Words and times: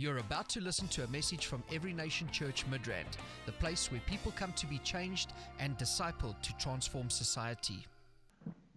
You're 0.00 0.16
about 0.16 0.48
to 0.48 0.62
listen 0.62 0.88
to 0.88 1.04
a 1.04 1.08
message 1.08 1.44
from 1.44 1.62
Every 1.70 1.92
Nation 1.92 2.26
Church 2.30 2.64
Midrand, 2.70 3.18
the 3.44 3.52
place 3.52 3.92
where 3.92 4.00
people 4.06 4.32
come 4.34 4.54
to 4.54 4.66
be 4.66 4.78
changed 4.78 5.34
and 5.58 5.76
discipled 5.76 6.40
to 6.40 6.56
transform 6.56 7.10
society. 7.10 7.86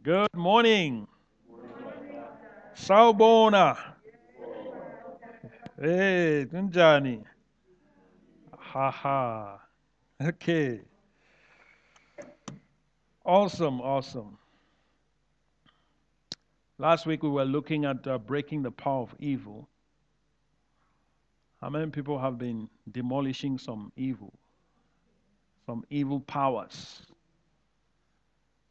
Good 0.01 0.27
morning. 0.35 1.07
Sawubona. 2.75 3.77
Hey, 5.79 6.45
kunjani? 6.51 7.23
Haha. 8.57 9.59
Okay. 10.21 10.81
Awesome, 13.23 13.79
awesome. 13.79 14.37
Last 16.77 17.05
week 17.05 17.23
we 17.23 17.29
were 17.29 17.45
looking 17.45 17.85
at 17.85 18.05
uh, 18.05 18.17
breaking 18.17 18.63
the 18.63 18.71
power 18.71 19.03
of 19.03 19.15
evil. 19.19 19.69
How 21.63 21.69
many 21.69 21.89
people 21.91 22.19
have 22.19 22.37
been 22.37 22.67
demolishing 22.91 23.57
some 23.57 23.93
evil, 23.95 24.33
some 25.65 25.85
evil 25.89 26.19
powers 26.19 27.01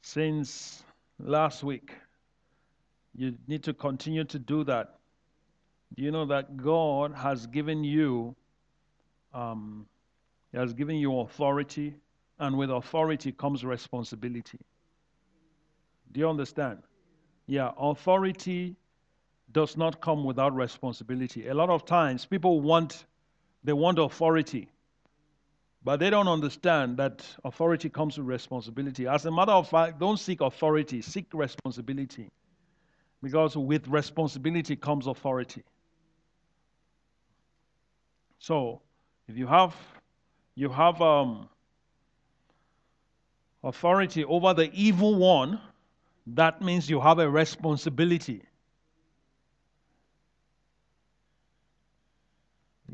since 0.03 0.85
last 1.19 1.65
week? 1.65 1.95
You 3.15 3.35
need 3.49 3.63
to 3.63 3.73
continue 3.73 4.25
to 4.25 4.39
do 4.39 4.63
that. 4.65 4.99
Do 5.97 6.03
you 6.03 6.11
know 6.11 6.27
that 6.27 6.59
God 6.59 7.15
has 7.15 7.47
given 7.47 7.83
you, 7.83 8.37
um, 9.33 9.87
He 10.51 10.59
has 10.59 10.75
given 10.75 10.97
you 10.97 11.19
authority, 11.21 11.95
and 12.39 12.59
with 12.59 12.71
authority 12.71 13.33
comes 13.33 13.65
responsibility. 13.65 14.59
Do 16.13 16.21
you 16.21 16.29
understand? 16.29 16.83
Yeah, 17.47 17.71
authority 17.79 18.77
does 19.53 19.77
not 19.77 20.01
come 20.01 20.25
without 20.25 20.55
responsibility. 20.55 21.49
A 21.49 21.55
lot 21.55 21.71
of 21.71 21.85
times 21.85 22.25
people 22.25 22.61
want 22.61 23.05
they 23.65 23.73
want 23.73 23.99
authority, 23.99 24.69
but 25.85 26.01
they 26.01 26.11
don't 26.11 26.29
understand 26.29 26.97
that 26.97 27.25
authority 27.45 27.89
comes 27.89 28.19
with 28.19 28.27
responsibility. 28.27 29.07
As 29.07 29.25
a 29.25 29.31
matter 29.31 29.53
of 29.53 29.69
fact, 29.69 30.01
don't 30.01 30.19
seek 30.19 30.41
authority, 30.41 31.01
seek 31.03 31.27
responsibility. 31.33 32.31
Because 33.23 33.57
with 33.57 33.87
responsibility 33.87 34.75
comes 34.75 35.07
authority. 35.07 35.63
So, 38.41 38.83
if 39.29 39.37
you 39.37 39.47
have 39.47 39.77
you 40.57 40.69
have 40.69 41.01
um, 41.01 41.49
authority 43.63 44.25
over 44.25 44.55
the 44.55 44.71
evil 44.73 45.15
one, 45.15 45.61
that 46.27 46.61
means 46.61 46.91
you 46.91 47.01
have 47.01 47.21
a 47.21 47.31
responsibility. 47.31 48.43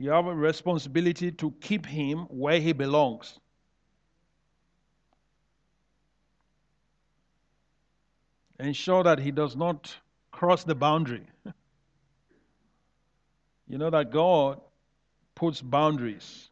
You 0.01 0.11
have 0.11 0.27
a 0.27 0.35
responsibility 0.35 1.33
to 1.33 1.51
keep 1.61 1.85
him 1.85 2.19
where 2.29 2.61
he 2.61 2.73
belongs. 2.73 3.41
Ensure 8.61 9.03
that 9.03 9.19
he 9.19 9.33
does 9.33 9.57
not 9.57 9.93
cross 10.31 10.63
the 10.63 10.77
boundary. 10.77 11.27
you 13.67 13.77
know 13.77 13.91
that 13.91 14.13
God 14.13 14.61
puts 15.35 15.61
boundaries. 15.61 16.49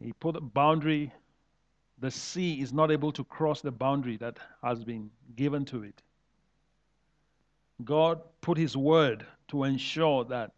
He 0.00 0.12
put 0.12 0.36
a 0.36 0.40
boundary, 0.40 1.12
the 1.98 2.12
sea 2.12 2.60
is 2.60 2.72
not 2.72 2.92
able 2.92 3.10
to 3.12 3.24
cross 3.24 3.60
the 3.60 3.72
boundary 3.72 4.18
that 4.18 4.38
has 4.62 4.84
been 4.84 5.10
given 5.34 5.64
to 5.64 5.82
it. 5.82 6.00
God 7.84 8.20
put 8.40 8.56
His 8.56 8.76
word 8.76 9.26
to 9.48 9.64
ensure 9.64 10.24
that 10.26 10.52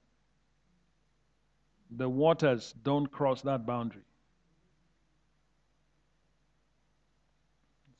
the 1.97 2.09
waters 2.09 2.75
don't 2.83 3.11
cross 3.11 3.43
that 3.43 3.67
boundary. 3.67 4.03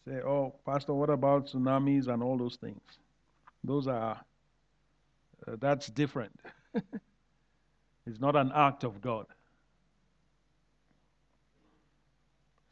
Say, 0.07 0.21
oh, 0.23 0.55
Pastor, 0.65 0.95
what 0.95 1.11
about 1.11 1.47
tsunamis 1.47 2.09
and 2.09 2.23
all 2.23 2.39
those 2.39 2.57
things? 2.57 2.81
Those 3.63 3.87
are, 3.87 4.21
uh, 5.47 5.57
that's 5.61 5.89
different. 5.89 6.33
it's 6.75 8.21
not 8.21 8.37
an 8.37 8.51
act 8.55 8.85
of 8.85 9.01
God. 9.01 9.27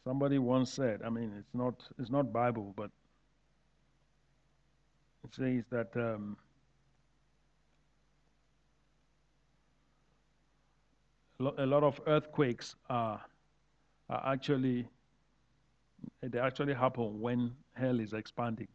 Somebody 0.04 0.38
once 0.38 0.72
said, 0.72 1.02
I 1.04 1.10
mean, 1.10 1.34
it's 1.38 1.54
not, 1.54 1.74
it's 1.98 2.10
not 2.10 2.32
Bible, 2.32 2.72
but 2.74 2.90
it 5.24 5.34
says 5.34 5.64
that 5.70 5.94
um, 5.96 6.38
a 11.40 11.66
lot 11.66 11.84
of 11.84 12.00
earthquakes 12.06 12.74
are, 12.90 13.20
are 14.10 14.32
actually 14.32 14.88
they 16.22 16.38
actually 16.38 16.74
happen 16.74 17.20
when 17.20 17.52
hell 17.74 18.00
is 18.00 18.12
expanding. 18.12 18.68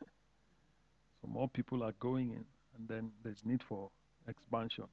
so 0.00 1.28
more 1.28 1.48
people 1.48 1.82
are 1.82 1.92
going 1.92 2.30
in, 2.30 2.44
and 2.76 2.88
then 2.88 3.10
there's 3.22 3.44
need 3.44 3.62
for 3.62 3.90
expansion. 4.28 4.84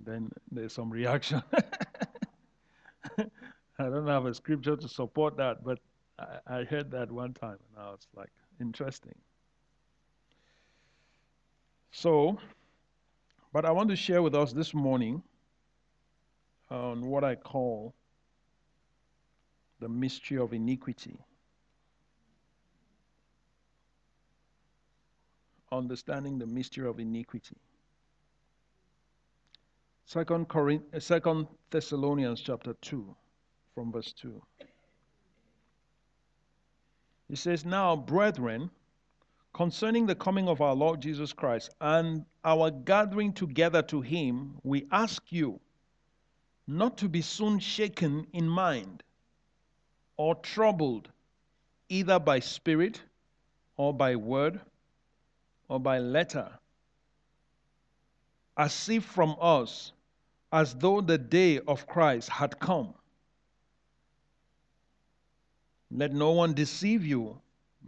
Then 0.00 0.30
there's 0.50 0.72
some 0.72 0.90
reaction. 0.90 1.42
I 3.18 3.24
don't 3.78 4.06
have 4.06 4.26
a 4.26 4.34
scripture 4.34 4.76
to 4.76 4.88
support 4.88 5.36
that, 5.36 5.64
but 5.64 5.78
I, 6.18 6.58
I 6.58 6.64
heard 6.64 6.90
that 6.92 7.10
one 7.10 7.32
time, 7.34 7.58
and 7.70 7.84
I 7.84 7.90
was 7.90 8.06
like, 8.16 8.30
interesting. 8.60 9.14
So, 11.90 12.38
but 13.52 13.64
I 13.64 13.70
want 13.70 13.90
to 13.90 13.96
share 13.96 14.22
with 14.22 14.34
us 14.34 14.52
this 14.52 14.72
morning 14.72 15.22
on 16.72 17.06
what 17.06 17.22
I 17.22 17.34
call 17.34 17.94
the 19.80 19.88
mystery 19.88 20.38
of 20.38 20.52
iniquity. 20.52 21.18
Understanding 25.70 26.38
the 26.38 26.46
mystery 26.46 26.88
of 26.88 26.98
iniquity. 26.98 27.56
Second, 30.06 30.48
Corinth, 30.48 30.82
uh, 30.94 31.00
Second 31.00 31.46
Thessalonians 31.70 32.40
chapter 32.40 32.74
2, 32.74 33.14
from 33.74 33.92
verse 33.92 34.12
2. 34.14 34.42
He 37.28 37.36
says, 37.36 37.64
Now, 37.64 37.96
brethren, 37.96 38.70
concerning 39.54 40.06
the 40.06 40.14
coming 40.14 40.48
of 40.48 40.60
our 40.60 40.74
Lord 40.74 41.00
Jesus 41.00 41.32
Christ 41.32 41.70
and 41.80 42.24
our 42.44 42.70
gathering 42.70 43.32
together 43.32 43.82
to 43.82 44.00
him, 44.02 44.58
we 44.62 44.86
ask 44.90 45.22
you 45.30 45.60
not 46.66 46.96
to 46.98 47.08
be 47.08 47.20
soon 47.22 47.58
shaken 47.58 48.26
in 48.32 48.48
mind 48.48 49.02
or 50.16 50.34
troubled 50.36 51.10
either 51.88 52.18
by 52.18 52.38
spirit 52.38 53.02
or 53.76 53.92
by 53.92 54.14
word 54.14 54.60
or 55.68 55.80
by 55.80 55.98
letter, 55.98 56.58
as 58.56 58.88
if 58.88 59.04
from 59.04 59.36
us, 59.40 59.92
as 60.52 60.74
though 60.74 61.00
the 61.00 61.18
day 61.18 61.58
of 61.60 61.86
Christ 61.86 62.28
had 62.28 62.58
come. 62.60 62.94
Let 65.90 66.12
no 66.12 66.32
one 66.32 66.54
deceive 66.54 67.04
you 67.04 67.40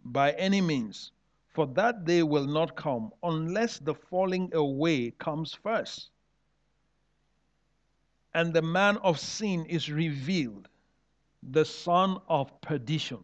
by 0.05 0.33
any 0.33 0.61
means, 0.61 1.13
for 1.49 1.67
that 1.69 2.05
day 2.05 2.23
will 2.23 2.47
not 2.47 2.75
come 2.77 3.13
unless 3.23 3.79
the 3.79 3.95
falling 3.95 4.55
away 4.55 5.11
comes 5.13 5.55
first 5.55 6.11
and 8.35 8.53
the 8.53 8.63
man 8.63 8.97
of 8.99 9.19
sin 9.19 9.65
is 9.67 9.91
revealed, 9.91 10.69
the 11.43 11.65
son 11.65 12.19
of 12.29 12.61
perdition, 12.61 13.19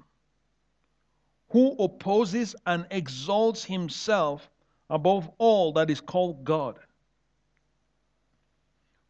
who 1.48 1.72
opposes 1.78 2.54
and 2.66 2.86
exalts 2.90 3.64
himself 3.64 4.48
above 4.88 5.28
all 5.38 5.72
that 5.72 5.90
is 5.90 6.00
called 6.00 6.44
God 6.44 6.78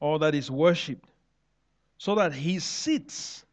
or 0.01 0.19
that 0.21 0.35
is 0.35 0.51
worshipped, 0.51 1.11
so 1.99 2.15
that 2.15 2.33
he 2.33 2.59
sits 2.59 3.45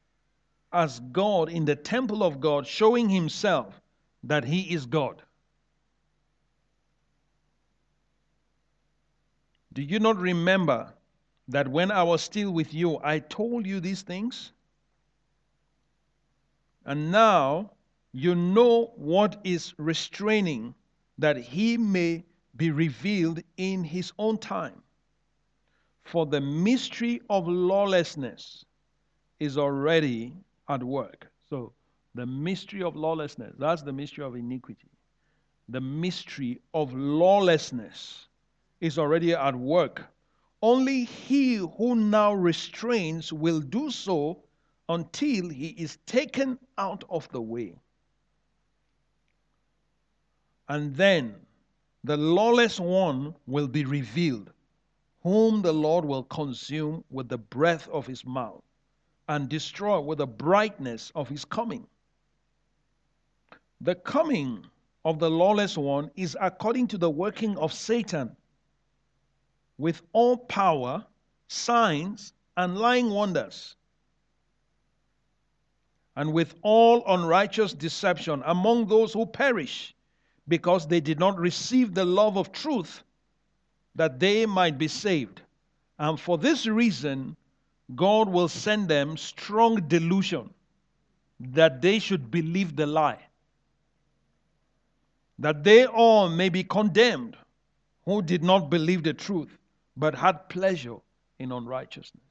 as 0.71 0.99
God 1.11 1.49
in 1.49 1.65
the 1.65 1.75
temple 1.75 2.23
of 2.23 2.39
God, 2.39 2.65
showing 2.65 3.09
himself 3.09 3.81
that 4.23 4.45
he 4.45 4.61
is 4.73 4.85
God. 4.85 5.21
Do 9.73 9.81
you 9.81 9.99
not 9.99 10.17
remember 10.17 10.93
that 11.47 11.67
when 11.67 11.91
I 11.91 12.03
was 12.03 12.21
still 12.21 12.51
with 12.51 12.73
you, 12.73 12.99
I 13.03 13.19
told 13.19 13.65
you 13.65 13.79
these 13.79 14.01
things? 14.01 14.51
And 16.85 17.11
now 17.11 17.71
you 18.11 18.35
know 18.35 18.93
what 18.95 19.39
is 19.43 19.73
restraining, 19.77 20.73
that 21.17 21.37
he 21.37 21.77
may 21.77 22.23
be 22.55 22.71
revealed 22.71 23.41
in 23.57 23.83
his 23.83 24.11
own 24.17 24.37
time. 24.37 24.81
For 26.03 26.25
the 26.25 26.41
mystery 26.41 27.21
of 27.29 27.47
lawlessness 27.47 28.65
is 29.39 29.57
already 29.57 30.33
at 30.69 30.83
work. 30.83 31.27
So, 31.49 31.73
the 32.15 32.25
mystery 32.25 32.81
of 32.81 32.95
lawlessness, 32.95 33.53
that's 33.59 33.83
the 33.83 33.93
mystery 33.93 34.23
of 34.23 34.35
iniquity. 34.35 34.89
The 35.69 35.81
mystery 35.81 36.61
of 36.73 36.93
lawlessness 36.93 38.27
is 38.79 38.97
already 38.97 39.33
at 39.33 39.55
work. 39.55 40.05
Only 40.61 41.03
he 41.03 41.55
who 41.55 41.95
now 41.95 42.33
restrains 42.33 43.31
will 43.31 43.59
do 43.59 43.91
so 43.91 44.43
until 44.89 45.49
he 45.49 45.67
is 45.69 45.97
taken 46.05 46.57
out 46.77 47.03
of 47.09 47.29
the 47.29 47.41
way. 47.41 47.75
And 50.67 50.95
then 50.95 51.35
the 52.03 52.17
lawless 52.17 52.79
one 52.79 53.35
will 53.45 53.67
be 53.67 53.85
revealed, 53.85 54.51
whom 55.21 55.61
the 55.61 55.73
Lord 55.73 56.05
will 56.05 56.23
consume 56.23 57.03
with 57.09 57.29
the 57.29 57.37
breath 57.37 57.87
of 57.89 58.07
his 58.07 58.25
mouth 58.25 58.63
and 59.27 59.47
destroy 59.49 59.99
with 59.99 60.17
the 60.17 60.27
brightness 60.27 61.11
of 61.13 61.29
his 61.29 61.45
coming. 61.45 61.85
The 63.81 63.95
coming 63.95 64.65
of 65.05 65.19
the 65.19 65.29
lawless 65.29 65.77
one 65.77 66.09
is 66.15 66.35
according 66.41 66.87
to 66.87 66.97
the 66.97 67.09
working 67.09 67.57
of 67.57 67.73
Satan 67.73 68.35
with 69.77 70.01
all 70.11 70.37
power, 70.37 71.05
signs, 71.47 72.33
and 72.55 72.77
lying 72.77 73.09
wonders, 73.09 73.75
and 76.15 76.33
with 76.33 76.55
all 76.63 77.03
unrighteous 77.07 77.73
deception 77.73 78.41
among 78.45 78.87
those 78.87 79.13
who 79.13 79.25
perish, 79.25 79.93
because 80.47 80.87
they 80.87 80.99
did 80.99 81.19
not 81.19 81.37
receive 81.37 81.93
the 81.93 82.05
love 82.05 82.37
of 82.37 82.51
truth 82.51 83.03
that 83.95 84.19
they 84.19 84.45
might 84.45 84.77
be 84.77 84.87
saved. 84.87 85.41
And 85.99 86.19
for 86.19 86.37
this 86.37 86.65
reason, 86.65 87.35
God 87.95 88.29
will 88.29 88.47
send 88.47 88.87
them 88.87 89.17
strong 89.17 89.87
delusion 89.87 90.49
that 91.39 91.81
they 91.81 91.99
should 91.99 92.31
believe 92.31 92.75
the 92.75 92.87
lie, 92.87 93.19
that 95.37 95.63
they 95.63 95.85
all 95.85 96.29
may 96.29 96.49
be 96.49 96.63
condemned 96.63 97.37
who 98.05 98.21
did 98.21 98.43
not 98.43 98.69
believe 98.71 99.03
the 99.03 99.13
truth 99.13 99.57
but 99.97 100.13
had 100.13 100.47
pleasure 100.47 100.97
in 101.39 101.51
unrighteousness. 101.51 102.23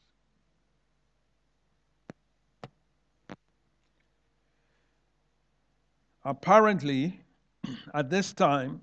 Apparently, 6.25 7.21
at 7.95 8.09
this 8.09 8.33
time, 8.33 8.81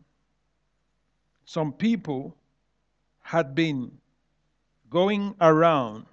some 1.46 1.72
people 1.72 2.36
had 3.22 3.56
been 3.56 3.92
going 4.90 5.34
around 5.42 6.06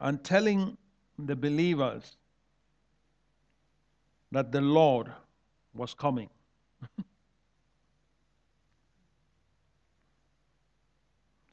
and 0.00 0.22
telling 0.24 0.76
the 1.18 1.36
believers 1.36 2.16
that 4.30 4.50
the 4.52 4.60
Lord 4.60 5.12
was 5.74 5.92
coming. 5.94 6.30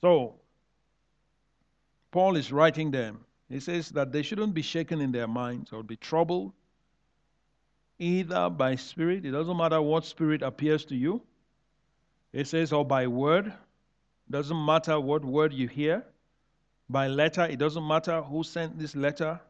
So, 0.01 0.35
Paul 2.11 2.35
is 2.35 2.51
writing 2.51 2.91
them. 2.91 3.25
He 3.49 3.59
says 3.59 3.89
that 3.89 4.11
they 4.11 4.21
shouldn't 4.21 4.53
be 4.53 4.61
shaken 4.61 5.01
in 5.01 5.11
their 5.11 5.27
minds 5.27 5.73
or 5.73 5.83
be 5.83 5.95
troubled 5.95 6.53
either 7.99 8.49
by 8.49 8.75
spirit. 8.75 9.25
It 9.25 9.31
doesn't 9.31 9.57
matter 9.57 9.81
what 9.81 10.05
spirit 10.05 10.41
appears 10.41 10.85
to 10.85 10.95
you. 10.95 11.21
It 12.31 12.47
says, 12.47 12.71
or 12.71 12.85
by 12.85 13.07
word. 13.07 13.53
Doesn't 14.29 14.65
matter 14.65 14.99
what 14.99 15.25
word 15.25 15.53
you 15.53 15.67
hear. 15.67 16.05
By 16.89 17.07
letter. 17.07 17.43
It 17.43 17.59
doesn't 17.59 17.85
matter 17.85 18.21
who 18.21 18.43
sent 18.43 18.79
this 18.79 18.95
letter. 18.95 19.41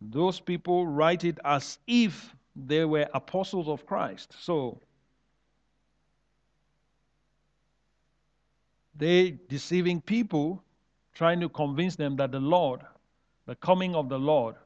Those 0.00 0.40
people 0.40 0.86
write 0.86 1.24
it 1.24 1.38
as 1.44 1.78
if 1.86 2.34
they 2.56 2.84
were 2.84 3.08
apostles 3.12 3.68
of 3.68 3.86
Christ. 3.86 4.34
So, 4.40 4.80
They 8.94 9.38
deceiving 9.48 10.00
people, 10.00 10.62
trying 11.14 11.40
to 11.40 11.48
convince 11.48 11.96
them 11.96 12.16
that 12.16 12.32
the 12.32 12.40
Lord, 12.40 12.80
the 13.46 13.54
coming 13.56 13.94
of 13.94 14.08
the 14.08 14.18
Lord, 14.18 14.56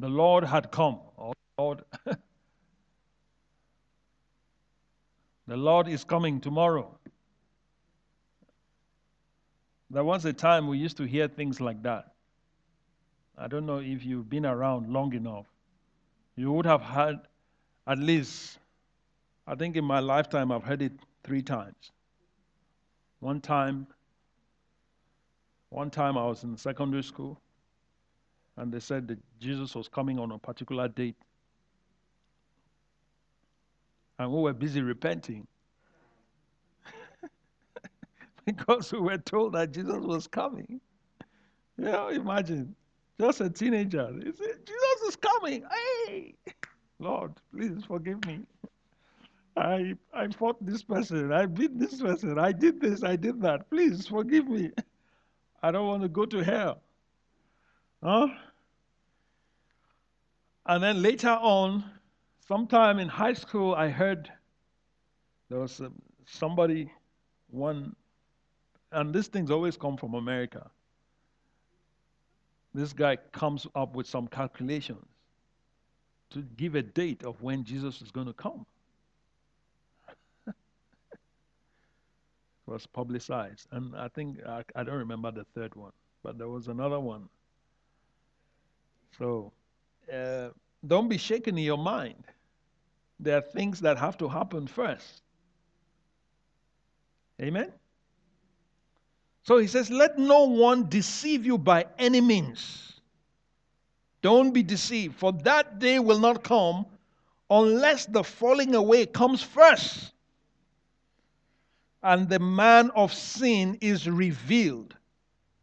the 0.00 0.08
Lord 0.08 0.44
had 0.44 0.70
come. 0.70 1.00
Oh, 1.18 1.32
Lord. 1.58 1.82
the 5.46 5.56
Lord 5.56 5.88
is 5.88 6.04
coming 6.04 6.40
tomorrow. 6.40 6.98
There 9.90 10.04
was 10.04 10.24
a 10.24 10.32
time 10.32 10.66
we 10.66 10.78
used 10.78 10.96
to 10.96 11.04
hear 11.04 11.28
things 11.28 11.60
like 11.60 11.82
that. 11.84 12.12
I 13.38 13.46
don't 13.48 13.66
know 13.66 13.78
if 13.78 14.04
you've 14.04 14.28
been 14.28 14.46
around 14.46 14.92
long 14.92 15.12
enough. 15.14 15.46
You 16.34 16.52
would 16.52 16.66
have 16.66 16.82
heard 16.82 17.20
at 17.86 17.98
least, 17.98 18.58
I 19.46 19.54
think 19.54 19.76
in 19.76 19.84
my 19.84 20.00
lifetime, 20.00 20.50
I've 20.50 20.64
heard 20.64 20.82
it 20.82 20.92
three 21.22 21.42
times. 21.42 21.92
One 23.20 23.40
time, 23.40 23.86
one 25.70 25.90
time 25.90 26.18
I 26.18 26.26
was 26.26 26.44
in 26.44 26.56
secondary 26.56 27.02
school, 27.02 27.40
and 28.56 28.72
they 28.72 28.80
said 28.80 29.08
that 29.08 29.18
Jesus 29.40 29.74
was 29.74 29.88
coming 29.88 30.18
on 30.18 30.32
a 30.32 30.38
particular 30.38 30.88
date. 30.88 31.16
And 34.18 34.32
we 34.32 34.40
were 34.40 34.52
busy 34.54 34.80
repenting. 34.80 35.46
because 38.46 38.92
we 38.92 39.00
were 39.00 39.18
told 39.18 39.52
that 39.54 39.72
Jesus 39.72 40.00
was 40.00 40.26
coming. 40.26 40.80
You 41.76 41.84
know, 41.84 42.08
imagine, 42.08 42.74
just 43.20 43.40
a 43.42 43.50
teenager. 43.50 44.10
He 44.14 44.32
said, 44.32 44.66
Jesus 44.66 45.08
is 45.08 45.16
coming. 45.16 45.64
Hey, 46.06 46.34
Lord, 46.98 47.32
please 47.54 47.84
forgive 47.86 48.24
me. 48.24 48.40
I 49.56 49.94
I 50.12 50.28
fought 50.28 50.64
this 50.64 50.82
person, 50.82 51.32
I 51.32 51.46
beat 51.46 51.78
this 51.78 52.00
person, 52.00 52.38
I 52.38 52.52
did 52.52 52.80
this, 52.80 53.02
I 53.02 53.16
did 53.16 53.40
that. 53.42 53.70
Please 53.70 54.06
forgive 54.06 54.48
me. 54.48 54.70
I 55.62 55.70
don't 55.70 55.86
want 55.86 56.02
to 56.02 56.08
go 56.08 56.26
to 56.26 56.44
hell. 56.44 56.82
Huh? 58.02 58.28
And 60.66 60.82
then 60.82 61.02
later 61.02 61.30
on, 61.30 61.84
sometime 62.46 62.98
in 62.98 63.08
high 63.08 63.32
school, 63.32 63.74
I 63.74 63.88
heard 63.88 64.30
there 65.48 65.60
was 65.60 65.80
um, 65.80 65.94
somebody, 66.26 66.90
one, 67.50 67.94
and 68.92 69.14
these 69.14 69.28
things 69.28 69.50
always 69.50 69.76
come 69.76 69.96
from 69.96 70.14
America. 70.14 70.70
This 72.74 72.92
guy 72.92 73.16
comes 73.32 73.66
up 73.74 73.94
with 73.94 74.06
some 74.06 74.26
calculations 74.26 75.06
to 76.30 76.42
give 76.56 76.74
a 76.74 76.82
date 76.82 77.24
of 77.24 77.40
when 77.40 77.64
Jesus 77.64 78.02
is 78.02 78.10
going 78.10 78.26
to 78.26 78.32
come. 78.32 78.66
Was 82.66 82.86
publicized. 82.86 83.68
And 83.70 83.96
I 83.96 84.08
think, 84.08 84.38
I, 84.46 84.62
I 84.74 84.82
don't 84.82 84.98
remember 84.98 85.30
the 85.30 85.44
third 85.54 85.74
one, 85.74 85.92
but 86.22 86.38
there 86.38 86.48
was 86.48 86.68
another 86.68 87.00
one. 87.00 87.28
So 89.18 89.52
uh, 90.12 90.48
don't 90.86 91.08
be 91.08 91.18
shaken 91.18 91.56
in 91.56 91.64
your 91.64 91.78
mind. 91.78 92.24
There 93.18 93.38
are 93.38 93.42
things 93.42 93.80
that 93.80 93.96
have 93.98 94.18
to 94.18 94.28
happen 94.28 94.66
first. 94.66 95.22
Amen? 97.40 97.72
So 99.42 99.58
he 99.58 99.66
says, 99.66 99.90
Let 99.90 100.18
no 100.18 100.44
one 100.44 100.88
deceive 100.88 101.46
you 101.46 101.56
by 101.56 101.86
any 101.98 102.20
means. 102.20 103.00
Don't 104.22 104.52
be 104.52 104.62
deceived, 104.62 105.14
for 105.14 105.32
that 105.44 105.78
day 105.78 105.98
will 105.98 106.18
not 106.18 106.42
come 106.42 106.84
unless 107.48 108.06
the 108.06 108.24
falling 108.24 108.74
away 108.74 109.06
comes 109.06 109.42
first 109.42 110.12
and 112.06 112.28
the 112.28 112.38
man 112.38 112.90
of 112.94 113.12
sin 113.12 113.76
is 113.80 114.08
revealed. 114.08 114.94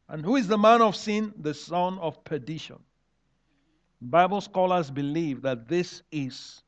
And 0.09 0.25
who 0.25 0.35
is 0.35 0.47
the 0.47 0.57
man 0.57 0.81
of 0.81 0.93
sin? 0.93 1.33
The 1.39 1.53
son 1.53 1.97
of 1.99 2.21
perdition. 2.25 2.79
Bible 4.01 4.41
scholars 4.41 4.91
believe 4.91 5.41
that 5.43 5.69
this 5.69 6.03
is 6.11 6.61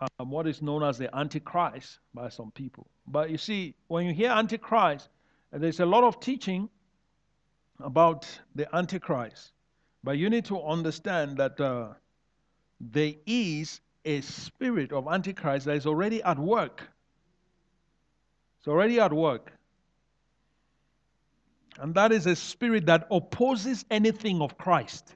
um, 0.00 0.30
what 0.30 0.48
is 0.48 0.60
known 0.60 0.82
as 0.82 0.98
the 0.98 1.16
Antichrist 1.16 2.00
by 2.12 2.28
some 2.28 2.50
people. 2.50 2.88
But 3.06 3.30
you 3.30 3.38
see, 3.38 3.76
when 3.86 4.04
you 4.04 4.12
hear 4.12 4.30
Antichrist, 4.32 5.08
there's 5.52 5.78
a 5.78 5.86
lot 5.86 6.02
of 6.02 6.18
teaching 6.18 6.68
about 7.78 8.26
the 8.56 8.74
Antichrist. 8.74 9.52
But 10.02 10.18
you 10.18 10.28
need 10.28 10.44
to 10.46 10.60
understand 10.60 11.36
that 11.36 11.60
uh, 11.60 11.90
there 12.80 13.14
is 13.26 13.80
a 14.04 14.22
spirit 14.22 14.92
of 14.92 15.06
Antichrist 15.06 15.66
that 15.66 15.76
is 15.76 15.86
already 15.86 16.20
at 16.24 16.36
work 16.36 16.82
already 18.68 19.00
at 19.00 19.12
work. 19.12 19.52
And 21.80 21.94
that 21.94 22.12
is 22.12 22.26
a 22.26 22.34
spirit 22.34 22.86
that 22.86 23.06
opposes 23.10 23.84
anything 23.90 24.42
of 24.42 24.58
Christ. 24.58 25.14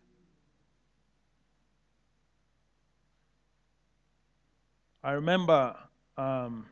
I 5.04 5.12
remember 5.12 5.74
um, 6.16 6.66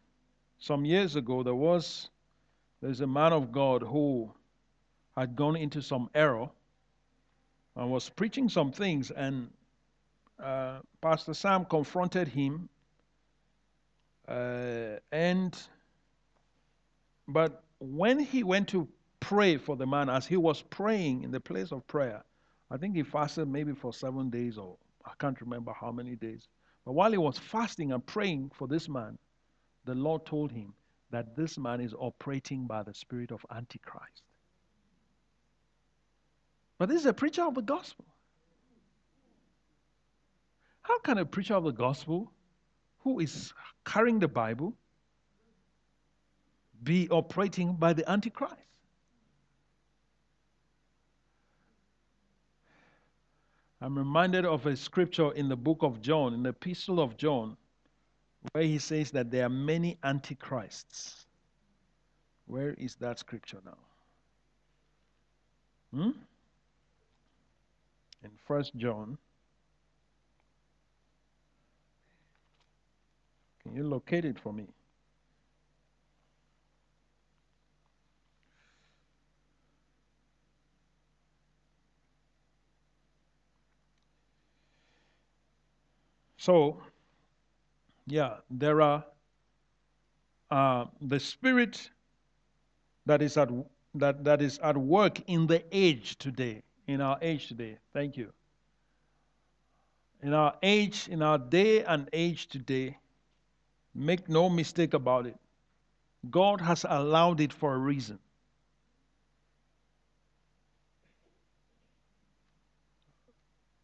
some 0.61 0.85
years 0.85 1.17
ago 1.17 1.43
there 1.43 1.55
was 1.55 2.11
there's 2.81 3.01
a 3.01 3.07
man 3.07 3.33
of 3.33 3.51
God 3.51 3.83
who 3.83 4.33
had 5.17 5.35
gone 5.35 5.57
into 5.57 5.83
some 5.83 6.09
error 6.15 6.49
and 7.77 7.91
was 7.91 8.09
preaching 8.09 8.49
some 8.49 8.73
things, 8.73 9.11
and 9.11 9.51
uh, 10.43 10.79
Pastor 11.01 11.35
Sam 11.35 11.65
confronted 11.65 12.29
him, 12.29 12.69
uh, 14.29 14.97
and 15.11 15.61
But 17.33 17.63
when 17.79 18.19
he 18.19 18.43
went 18.43 18.69
to 18.69 18.89
pray 19.21 19.57
for 19.57 19.77
the 19.77 19.87
man, 19.87 20.09
as 20.09 20.27
he 20.27 20.37
was 20.37 20.63
praying 20.63 21.23
in 21.23 21.31
the 21.31 21.41
place 21.41 21.71
of 21.71 21.87
prayer, 21.87 22.25
I 22.71 22.77
think 22.77 22.97
he 22.97 23.03
fasted 23.05 23.47
maybe 23.49 23.73
for 23.73 23.93
seven 23.93 24.31
days 24.31 24.59
or 24.59 24.77
I 25.05 25.13
can't 25.19 25.41
remember 25.41 25.73
how 25.73 25.93
many 25.93 26.17
days. 26.17 26.49
But 26.85 26.93
while 26.93 27.13
he 27.13 27.19
was 27.19 27.39
fasting 27.39 27.93
and 27.93 28.05
praying 28.05 28.51
for 28.55 28.67
this 28.67 28.89
man, 28.89 29.17
the 29.85 29.95
Lord 29.95 30.27
told 30.27 30.51
him 30.51 30.75
that 31.11 31.37
this 31.37 31.57
man 31.57 31.81
is 31.81 31.95
operating 31.95 32.67
by 32.67 32.83
the 32.83 32.95
spirit 32.95 33.31
of 33.31 33.47
Antichrist. 33.51 34.23
But 36.79 36.89
this 36.89 37.01
is 37.01 37.07
a 37.07 37.13
preacher 37.13 37.45
of 37.45 37.55
the 37.55 37.63
gospel. 37.63 38.07
How 40.83 40.99
can 41.01 41.19
a 41.19 41.25
preacher 41.25 41.55
of 41.55 41.65
the 41.65 41.73
gospel 41.73 42.33
who 43.01 43.21
is 43.21 43.53
carrying 43.85 44.19
the 44.19 44.29
Bible 44.29 44.75
be 46.83 47.09
operating 47.11 47.75
by 47.75 47.93
the 47.93 48.09
Antichrist? 48.11 48.55
I'm 53.83 53.97
reminded 53.97 54.45
of 54.45 54.67
a 54.67 54.77
scripture 54.77 55.33
in 55.33 55.49
the 55.49 55.57
book 55.57 55.79
of 55.83 56.03
John, 56.03 56.35
in 56.35 56.43
the 56.43 56.51
epistle 56.51 57.01
of 57.01 57.17
John, 57.17 57.57
where 58.53 58.65
he 58.65 58.79
says 58.79 59.11
that 59.13 59.31
there 59.31 59.47
are 59.47 59.51
many 59.51 59.99
antichrists. 60.05 61.27
Where 62.47 62.75
is 62.75 62.97
that 62.97 63.19
scripture 63.19 63.61
now? 63.65 63.79
Hmm? 65.95 66.11
In 68.23 68.31
First 68.47 68.77
John. 68.77 69.17
Can 73.63 73.75
you 73.75 73.85
locate 73.85 74.25
it 74.25 74.39
for 74.39 74.53
me? 74.53 74.67
So, 86.41 86.79
yeah, 88.07 88.37
there 88.51 88.81
are 88.81 89.05
uh, 90.51 90.87
the 91.03 91.21
spirit 91.21 91.91
that 93.05 93.21
is 93.21 93.37
at 93.37 93.51
that, 93.97 94.25
that 94.25 94.41
is 94.41 94.59
at 94.61 94.75
work 94.75 95.21
in 95.27 95.47
the 95.47 95.63
age 95.71 96.17
today, 96.17 96.63
in 96.87 97.03
our 97.03 97.19
age 97.21 97.49
today. 97.49 97.77
Thank 97.93 98.17
you. 98.17 98.33
In 100.23 100.33
our 100.33 100.55
age, 100.63 101.09
in 101.09 101.21
our 101.21 101.37
day 101.37 101.85
and 101.85 102.09
age 102.11 102.47
today, 102.47 102.97
make 103.95 104.27
no 104.27 104.49
mistake 104.49 104.95
about 104.95 105.27
it. 105.27 105.37
God 106.31 106.63
has 106.63 106.87
allowed 106.89 107.43
it 107.43 107.53
for 107.53 107.75
a 107.75 107.79
reason. 107.79 108.19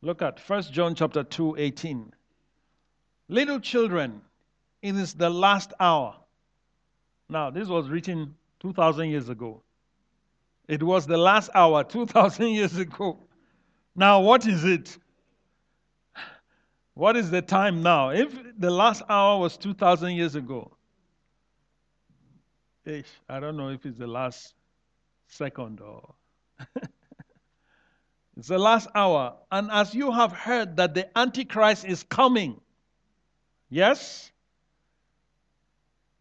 Look 0.00 0.22
at 0.22 0.40
1 0.40 0.62
John 0.72 0.94
chapter 0.94 1.22
2, 1.22 1.56
18. 1.58 2.15
Little 3.28 3.60
children, 3.60 4.22
it 4.82 4.94
is 4.94 5.14
the 5.14 5.30
last 5.30 5.72
hour. 5.80 6.16
Now, 7.28 7.50
this 7.50 7.68
was 7.68 7.88
written 7.88 8.36
2,000 8.60 9.08
years 9.08 9.28
ago. 9.28 9.62
It 10.68 10.82
was 10.82 11.06
the 11.06 11.16
last 11.16 11.50
hour 11.54 11.82
2,000 11.88 12.48
years 12.48 12.76
ago. 12.76 13.18
Now, 13.94 14.20
what 14.20 14.46
is 14.46 14.64
it? 14.64 14.98
What 16.94 17.16
is 17.16 17.30
the 17.30 17.42
time 17.42 17.82
now? 17.82 18.10
If 18.10 18.32
the 18.58 18.70
last 18.70 19.02
hour 19.08 19.38
was 19.38 19.56
2,000 19.56 20.14
years 20.14 20.34
ago, 20.34 20.76
I 23.28 23.40
don't 23.40 23.56
know 23.56 23.70
if 23.70 23.84
it's 23.84 23.98
the 23.98 24.06
last 24.06 24.54
second 25.26 25.80
or. 25.80 26.14
it's 28.36 28.48
the 28.48 28.58
last 28.58 28.88
hour. 28.94 29.34
And 29.50 29.70
as 29.70 29.94
you 29.94 30.12
have 30.12 30.32
heard 30.32 30.76
that 30.76 30.94
the 30.94 31.18
Antichrist 31.18 31.84
is 31.84 32.04
coming, 32.04 32.60
Yes? 33.68 34.30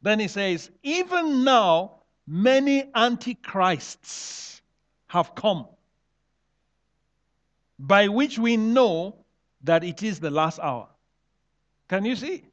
Then 0.02 0.20
he 0.20 0.28
says, 0.28 0.70
even 0.84 1.44
now, 1.44 2.02
many 2.28 2.90
antichrists 2.94 4.62
have 5.08 5.36
come, 5.36 5.68
by 7.80 8.08
which 8.08 8.38
we 8.38 8.58
know 8.58 9.16
that 9.64 9.84
it 9.84 10.04
is 10.04 10.20
the 10.20 10.30
last 10.30 10.60
hour. 10.60 10.88
Can 11.88 12.06
you 12.06 12.16
see? 12.16 12.44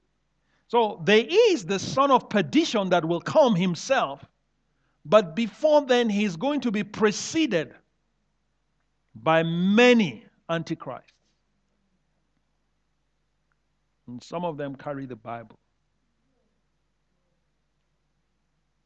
So 0.68 1.02
there 1.04 1.24
is 1.28 1.66
the 1.66 1.78
son 1.78 2.10
of 2.10 2.30
perdition 2.30 2.90
that 2.90 3.04
will 3.04 3.20
come 3.20 3.54
himself, 3.54 4.24
but 5.04 5.34
before 5.34 5.82
then, 5.82 6.08
he's 6.08 6.36
going 6.36 6.60
to 6.62 6.70
be 6.70 6.84
preceded 6.84 7.74
by 9.14 9.42
many 9.42 10.24
antichrists. 10.48 11.12
And 14.12 14.22
some 14.22 14.44
of 14.44 14.58
them 14.58 14.74
carry 14.74 15.06
the 15.06 15.16
Bible. 15.16 15.58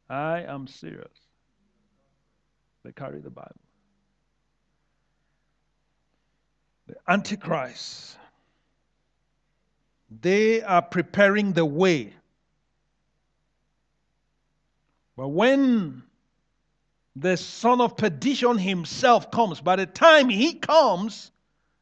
I 0.09 0.43
am 0.43 0.69
serious. 0.69 1.11
They 2.85 2.93
carry 2.93 3.21
the 3.21 3.31
Bible. 3.31 3.57
The 6.87 6.95
Antichrist. 7.09 8.17
They 10.23 10.63
are 10.63 10.83
preparing 10.83 11.55
the 11.55 11.67
way. 11.67 12.13
But 15.17 15.31
when 15.31 16.05
the 17.17 17.37
son 17.37 17.81
of 17.81 17.97
perdition 17.97 18.59
himself 18.59 19.33
comes, 19.33 19.61
by 19.61 19.75
the 19.75 19.87
time 19.87 20.29
he 20.29 20.55
comes, 20.55 21.33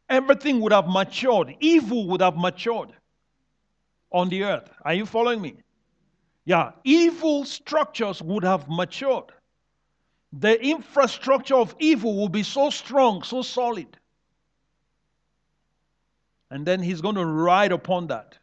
everything 0.08 0.62
would 0.62 0.72
have 0.72 0.88
matured, 0.88 1.54
evil 1.60 2.08
would 2.08 2.22
have 2.22 2.38
matured 2.38 2.94
on 4.14 4.28
the 4.28 4.44
earth. 4.44 4.70
Are 4.82 4.94
you 4.94 5.04
following 5.04 5.42
me? 5.42 5.56
Yeah, 6.46 6.70
evil 6.84 7.44
structures 7.44 8.22
would 8.22 8.44
have 8.44 8.66
matured. 8.68 9.32
The 10.32 10.62
infrastructure 10.64 11.56
of 11.56 11.74
evil 11.80 12.16
will 12.16 12.28
be 12.28 12.44
so 12.44 12.70
strong, 12.70 13.22
so 13.24 13.42
solid. 13.42 13.98
And 16.50 16.64
then 16.64 16.80
he's 16.80 17.00
going 17.00 17.16
to 17.16 17.26
ride 17.26 17.72
upon 17.72 18.06
that. 18.06 18.38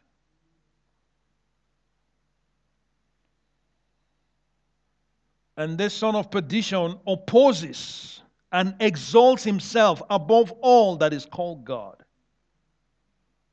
And 5.56 5.78
this 5.78 5.94
son 5.94 6.14
of 6.14 6.30
perdition 6.30 6.98
opposes 7.06 8.20
and 8.50 8.74
exalts 8.80 9.44
himself 9.44 10.02
above 10.10 10.50
all 10.60 10.96
that 10.96 11.14
is 11.14 11.24
called 11.24 11.64
God, 11.64 11.96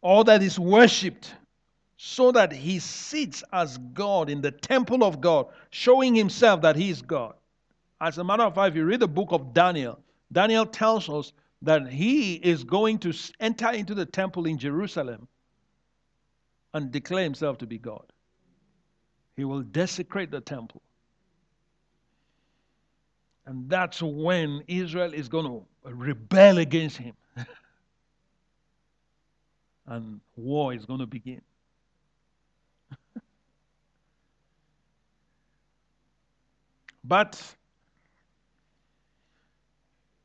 all 0.02 0.24
that 0.26 0.42
is 0.42 0.60
worshipped 0.60 1.34
so 2.02 2.32
that 2.32 2.54
he 2.54 2.80
sits 2.80 3.44
as 3.52 3.78
God 3.78 4.30
in 4.30 4.40
the 4.40 4.52
temple 4.52 5.04
of 5.04 5.20
God, 5.20 5.48
showing 5.70 6.16
himself 6.16 6.62
that 6.62 6.78
he 6.78 6.90
is 6.90 7.02
God. 7.02 7.34
As 8.00 8.18
a 8.18 8.24
matter 8.24 8.44
of 8.44 8.56
fact, 8.56 8.70
if 8.70 8.78
you 8.78 8.86
read 8.86 9.02
the 9.02 9.08
book 9.08 9.34
of 9.34 9.54
Daniel, 9.54 10.00
Daniel 10.32 10.66
tells 10.66 11.10
us 11.10 11.34
that 11.62 11.90
he 11.90 12.36
is 12.36 12.64
going 12.64 13.00
to 13.00 13.14
enter 13.42 13.72
into 13.72 13.94
the 13.94 14.06
temple 14.06 14.46
in 14.46 14.58
Jerusalem 14.58 15.28
and 16.74 16.90
declare 16.90 17.26
himself 17.26 17.58
to 17.58 17.68
be 17.68 17.78
God. 17.78 18.06
He 19.36 19.44
will 19.44 19.64
desecrate 19.64 20.32
the 20.32 20.40
temple. 20.40 20.82
And 23.46 23.70
that's 23.70 24.02
when 24.02 24.64
Israel 24.70 25.14
is 25.14 25.28
going 25.28 25.48
to 25.48 25.66
rebel 25.84 26.60
against 26.60 26.96
him. 26.96 27.16
and 29.86 30.22
war 30.38 30.74
is 30.74 30.86
going 30.86 31.02
to 31.02 31.06
begin. 31.06 31.42
But 37.04 37.42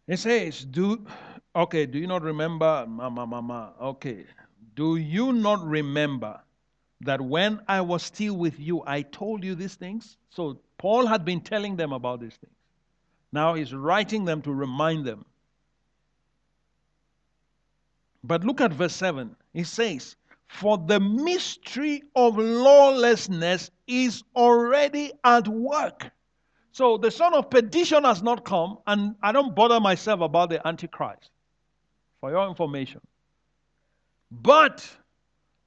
it 0.06 0.18
says, 0.18 0.64
Do 0.64 1.06
okay, 1.54 1.86
do 1.86 1.98
you 1.98 2.06
not 2.06 2.22
remember 2.22 2.86
mama 2.88 3.26
mama? 3.26 3.72
Okay. 3.80 4.26
Do 4.74 4.96
you 4.96 5.32
not 5.32 5.64
remember 5.64 6.40
that 7.00 7.20
when 7.20 7.60
I 7.68 7.80
was 7.80 8.02
still 8.02 8.36
with 8.36 8.58
you, 8.58 8.82
I 8.86 9.02
told 9.02 9.44
you 9.44 9.54
these 9.54 9.74
things? 9.76 10.16
So 10.30 10.60
Paul 10.78 11.06
had 11.06 11.24
been 11.24 11.40
telling 11.40 11.76
them 11.76 11.92
about 11.92 12.20
these 12.20 12.34
things. 12.34 12.54
Now 13.32 13.54
he's 13.54 13.72
writing 13.72 14.24
them 14.24 14.42
to 14.42 14.52
remind 14.52 15.04
them. 15.04 15.24
But 18.22 18.42
look 18.42 18.60
at 18.60 18.72
verse 18.72 18.94
7. 18.94 19.36
He 19.52 19.64
says, 19.64 20.16
For 20.48 20.78
the 20.78 20.98
mystery 20.98 22.02
of 22.16 22.38
lawlessness 22.38 23.70
is 23.86 24.22
already 24.34 25.12
at 25.22 25.46
work. 25.46 26.10
So 26.74 26.98
the 26.98 27.12
son 27.12 27.34
of 27.34 27.50
perdition 27.50 28.02
has 28.02 28.20
not 28.20 28.44
come, 28.44 28.78
and 28.88 29.14
I 29.22 29.30
don't 29.30 29.54
bother 29.54 29.78
myself 29.78 30.20
about 30.20 30.50
the 30.50 30.66
Antichrist, 30.66 31.30
for 32.20 32.32
your 32.32 32.48
information. 32.48 33.00
But 34.32 34.84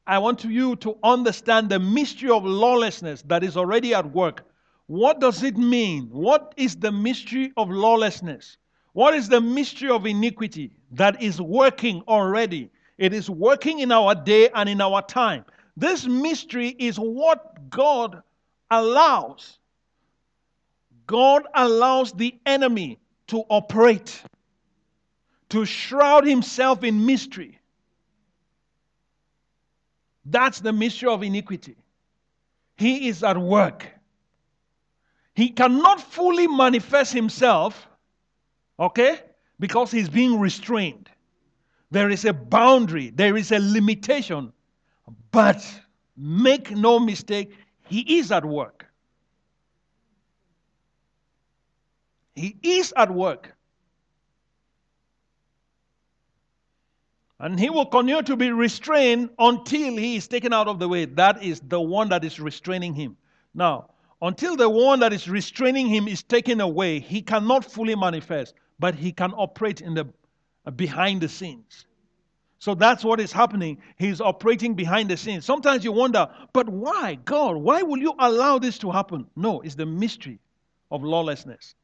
I 0.05 0.19
want 0.19 0.43
you 0.43 0.75
to 0.75 0.97
understand 1.01 1.69
the 1.69 1.79
mystery 1.79 2.29
of 2.29 2.43
lawlessness 2.43 3.21
that 3.21 3.45
is 3.45 3.55
already 3.55 3.93
at 3.93 4.11
work. 4.11 4.43
What 4.87 5.21
does 5.21 5.43
it 5.43 5.55
mean? 5.55 6.09
What 6.11 6.53
is 6.57 6.75
the 6.75 6.91
mystery 6.91 7.53
of 7.55 7.69
lawlessness? 7.69 8.57
What 8.91 9.13
is 9.13 9.29
the 9.29 9.39
mystery 9.39 9.89
of 9.89 10.05
iniquity 10.05 10.71
that 10.91 11.23
is 11.23 11.39
working 11.39 12.03
already? 12.09 12.69
It 12.97 13.13
is 13.13 13.29
working 13.29 13.79
in 13.79 13.93
our 13.93 14.13
day 14.13 14.49
and 14.53 14.67
in 14.67 14.81
our 14.81 15.01
time. 15.03 15.45
This 15.77 16.05
mystery 16.05 16.75
is 16.77 16.97
what 16.97 17.69
God 17.69 18.21
allows. 18.69 19.59
God 21.07 21.47
allows 21.53 22.11
the 22.11 22.35
enemy 22.45 22.99
to 23.27 23.43
operate, 23.49 24.21
to 25.49 25.65
shroud 25.65 26.27
himself 26.27 26.83
in 26.83 27.05
mystery. 27.05 27.59
That's 30.25 30.59
the 30.59 30.73
mystery 30.73 31.09
of 31.09 31.23
iniquity. 31.23 31.77
He 32.75 33.07
is 33.07 33.23
at 33.23 33.37
work. 33.37 33.87
He 35.33 35.49
cannot 35.49 36.01
fully 36.01 36.47
manifest 36.47 37.13
himself, 37.13 37.87
okay, 38.79 39.19
because 39.59 39.91
he's 39.91 40.09
being 40.09 40.39
restrained. 40.39 41.09
There 41.89 42.09
is 42.09 42.25
a 42.25 42.33
boundary, 42.33 43.11
there 43.11 43.37
is 43.37 43.51
a 43.51 43.59
limitation. 43.59 44.51
But 45.31 45.65
make 46.17 46.71
no 46.71 46.99
mistake, 46.99 47.53
he 47.87 48.19
is 48.19 48.31
at 48.31 48.43
work. 48.43 48.76
He 52.38 52.56
is 52.62 52.94
at 52.96 53.12
work. 53.12 53.56
And 57.39 57.60
he 57.60 57.70
will 57.70 57.86
continue 57.86 58.22
to 58.24 58.36
be 58.36 58.51
restrained 58.51 59.29
until 59.38 59.98
he 59.98 60.15
is 60.15 60.27
taken 60.27 60.53
out 60.53 60.67
of 60.67 60.79
the 60.79 60.88
way. 60.88 61.06
That 61.06 61.44
is 61.44 61.60
the 61.60 61.82
one 61.82 62.10
that 62.10 62.24
is 62.24 62.39
restraining 62.39 62.94
him. 62.94 63.17
Now, 63.53 63.89
until 64.22 64.56
the 64.56 64.70
one 64.70 65.00
that 65.00 65.13
is 65.13 65.27
restraining 65.29 65.88
him 65.88 66.08
is 66.08 66.24
taken 66.24 66.62
away, 66.62 67.00
he 67.00 67.22
cannot 67.22 67.65
fully 67.65 67.96
manifest, 67.96 68.56
but 68.79 68.96
he 68.96 69.12
can 69.12 69.32
operate 69.34 69.82
in 69.82 69.94
the 69.94 70.08
uh, 70.65 70.72
behind 70.72 71.22
the 71.22 71.29
scenes. 71.29 71.86
So 72.60 72.74
that's 72.74 73.03
what 73.03 73.20
is 73.20 73.32
happening. 73.32 73.77
He's 73.98 74.20
operating 74.20 74.74
behind 74.74 75.10
the 75.10 75.17
scenes. 75.17 75.46
Sometimes 75.46 75.84
you 75.84 75.91
wonder, 75.91 76.27
but 76.53 76.67
why, 76.67 77.15
God? 77.24 77.58
Why 77.58 77.84
will 77.84 78.00
you 78.00 78.15
allow 78.17 78.58
this 78.58 78.79
to 78.79 78.91
happen? 78.91 79.27
No, 79.36 79.62
it's 79.62 79.75
the 79.75 79.86
mystery 79.86 80.39
of 80.89 81.03
lawlessness. 81.03 81.75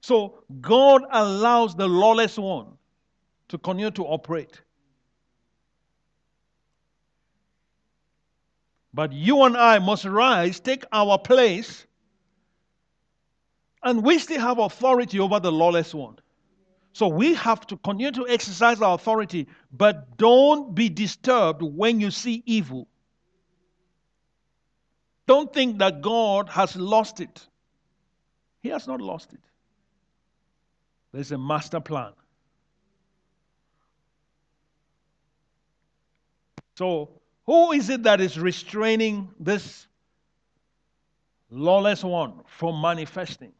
So 0.00 0.42
God 0.60 1.02
allows 1.10 1.74
the 1.74 1.86
lawless 1.86 2.38
one 2.38 2.78
to 3.48 3.58
continue 3.58 3.90
to 3.92 4.04
operate. 4.04 4.60
But 8.92 9.12
you 9.12 9.42
and 9.42 9.56
I 9.56 9.78
must 9.78 10.04
rise, 10.04 10.58
take 10.58 10.84
our 10.92 11.18
place, 11.18 11.86
and 13.82 14.02
we 14.02 14.18
still 14.18 14.40
have 14.40 14.58
authority 14.58 15.20
over 15.20 15.38
the 15.38 15.52
lawless 15.52 15.94
one. 15.94 16.16
So 16.92 17.06
we 17.06 17.34
have 17.34 17.66
to 17.68 17.76
continue 17.76 18.10
to 18.12 18.28
exercise 18.28 18.82
our 18.82 18.94
authority, 18.94 19.46
but 19.72 20.16
don't 20.16 20.74
be 20.74 20.88
disturbed 20.88 21.62
when 21.62 22.00
you 22.00 22.10
see 22.10 22.42
evil. 22.46 22.88
Don't 25.26 25.52
think 25.52 25.78
that 25.78 26.02
God 26.02 26.48
has 26.48 26.74
lost 26.74 27.20
it. 27.20 27.46
He 28.60 28.70
has 28.70 28.88
not 28.88 29.00
lost 29.00 29.32
it. 29.32 29.40
There's 31.12 31.32
a 31.32 31.38
master 31.38 31.80
plan. 31.80 32.12
So, 36.76 37.10
who 37.46 37.72
is 37.72 37.90
it 37.90 38.04
that 38.04 38.20
is 38.20 38.38
restraining 38.38 39.28
this 39.38 39.86
lawless 41.50 42.04
one 42.04 42.40
from 42.46 42.80
manifesting? 42.80 43.52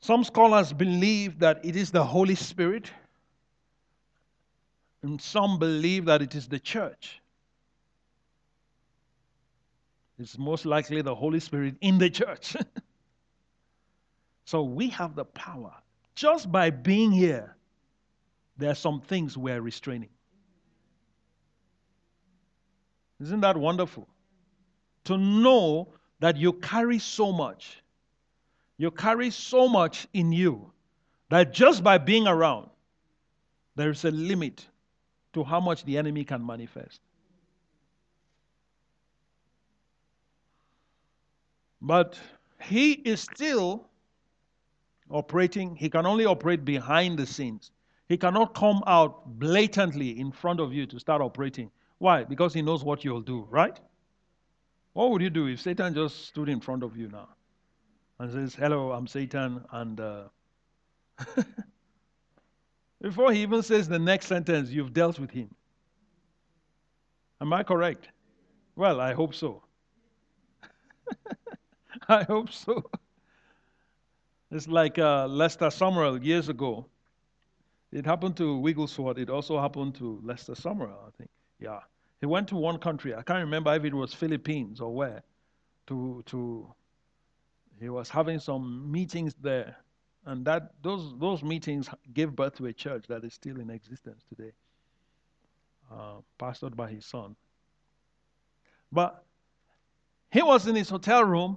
Some 0.00 0.24
scholars 0.24 0.72
believe 0.72 1.38
that 1.40 1.64
it 1.64 1.76
is 1.76 1.90
the 1.90 2.04
Holy 2.04 2.34
Spirit, 2.34 2.90
and 5.02 5.20
some 5.20 5.58
believe 5.58 6.06
that 6.06 6.22
it 6.22 6.34
is 6.34 6.48
the 6.48 6.58
church. 6.58 7.20
It's 10.18 10.38
most 10.38 10.66
likely 10.66 11.02
the 11.02 11.14
Holy 11.14 11.40
Spirit 11.40 11.76
in 11.80 11.98
the 11.98 12.10
church. 12.10 12.56
so 14.44 14.62
we 14.62 14.88
have 14.90 15.14
the 15.14 15.24
power. 15.24 15.72
Just 16.14 16.50
by 16.50 16.70
being 16.70 17.10
here, 17.10 17.56
there 18.56 18.70
are 18.70 18.74
some 18.74 19.00
things 19.00 19.36
we're 19.36 19.60
restraining. 19.60 20.10
Isn't 23.20 23.40
that 23.40 23.56
wonderful? 23.56 24.08
To 25.04 25.16
know 25.16 25.88
that 26.20 26.36
you 26.36 26.52
carry 26.54 26.98
so 26.98 27.32
much. 27.32 27.82
You 28.78 28.90
carry 28.90 29.30
so 29.30 29.68
much 29.68 30.06
in 30.12 30.32
you 30.32 30.72
that 31.30 31.52
just 31.52 31.82
by 31.82 31.98
being 31.98 32.26
around, 32.26 32.68
there's 33.74 34.04
a 34.04 34.10
limit 34.10 34.66
to 35.32 35.44
how 35.44 35.60
much 35.60 35.84
the 35.84 35.96
enemy 35.96 36.24
can 36.24 36.44
manifest. 36.44 37.00
But 41.80 42.18
he 42.60 42.92
is 42.92 43.20
still 43.20 43.88
operating, 45.10 45.76
he 45.76 45.88
can 45.88 46.06
only 46.06 46.26
operate 46.26 46.64
behind 46.64 47.18
the 47.18 47.26
scenes. 47.26 47.70
He 48.08 48.16
cannot 48.16 48.54
come 48.54 48.82
out 48.86 49.38
blatantly 49.38 50.18
in 50.18 50.32
front 50.32 50.60
of 50.60 50.72
you 50.72 50.86
to 50.86 50.98
start 50.98 51.22
operating. 51.22 51.70
Why? 51.98 52.24
Because 52.24 52.52
he 52.52 52.62
knows 52.62 52.84
what 52.84 53.04
you'll 53.04 53.22
do, 53.22 53.46
right? 53.50 53.78
What 54.92 55.10
would 55.10 55.22
you 55.22 55.30
do 55.30 55.46
if 55.46 55.60
Satan 55.60 55.94
just 55.94 56.26
stood 56.26 56.48
in 56.48 56.60
front 56.60 56.82
of 56.82 56.96
you 56.96 57.08
now 57.08 57.28
and 58.18 58.30
says, 58.30 58.54
Hello, 58.54 58.92
I'm 58.92 59.06
Satan, 59.06 59.64
and 59.72 60.00
uh, 60.00 60.24
before 63.00 63.32
he 63.32 63.42
even 63.42 63.62
says 63.62 63.88
the 63.88 63.98
next 63.98 64.26
sentence, 64.26 64.70
you've 64.70 64.92
dealt 64.92 65.18
with 65.18 65.30
him? 65.30 65.54
Am 67.40 67.52
I 67.52 67.62
correct? 67.62 68.08
Well, 68.76 69.00
I 69.00 69.14
hope 69.14 69.34
so. 69.34 69.62
I 72.08 72.22
hope 72.24 72.52
so. 72.52 72.84
It's 74.52 74.68
like 74.68 74.98
uh, 74.98 75.26
Lester 75.28 75.68
Sumrall 75.68 76.22
years 76.22 76.50
ago. 76.50 76.86
It 77.90 78.04
happened 78.04 78.36
to 78.36 78.58
Wigglesworth. 78.58 79.16
It 79.16 79.30
also 79.30 79.58
happened 79.58 79.94
to 79.94 80.20
Lester 80.22 80.52
Sumrall, 80.52 81.06
I 81.06 81.10
think. 81.16 81.30
Yeah. 81.58 81.80
He 82.20 82.26
went 82.26 82.48
to 82.48 82.56
one 82.56 82.78
country. 82.78 83.14
I 83.14 83.22
can't 83.22 83.42
remember 83.42 83.74
if 83.74 83.84
it 83.84 83.94
was 83.94 84.12
Philippines 84.12 84.80
or 84.80 84.94
where. 84.94 85.22
To 85.86 86.22
to 86.26 86.72
he 87.80 87.88
was 87.88 88.10
having 88.10 88.38
some 88.40 88.92
meetings 88.92 89.34
there. 89.40 89.74
And 90.26 90.44
that 90.44 90.74
those 90.82 91.14
those 91.18 91.42
meetings 91.42 91.88
gave 92.12 92.36
birth 92.36 92.56
to 92.56 92.66
a 92.66 92.72
church 92.74 93.06
that 93.08 93.24
is 93.24 93.32
still 93.32 93.58
in 93.58 93.70
existence 93.70 94.22
today. 94.28 94.52
Uh, 95.90 96.20
pastored 96.38 96.76
by 96.76 96.90
his 96.90 97.06
son. 97.06 97.36
But 98.92 99.24
he 100.30 100.42
was 100.42 100.66
in 100.66 100.76
his 100.76 100.90
hotel 100.90 101.24
room. 101.24 101.56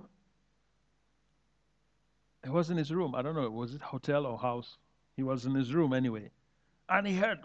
He 2.46 2.52
was 2.52 2.70
in 2.70 2.78
his 2.78 2.94
room. 2.94 3.16
I 3.16 3.24
don't 3.24 3.34
know, 3.34 3.50
was 3.50 3.74
it 3.74 3.82
hotel 3.82 4.28
or 4.28 4.38
house? 4.38 4.78
He 5.18 5.24
was 5.24 5.46
in 5.46 5.56
his 5.56 5.74
room 5.74 5.94
anyway. 5.94 6.30
And 6.88 7.08
he 7.08 7.16
heard 7.16 7.40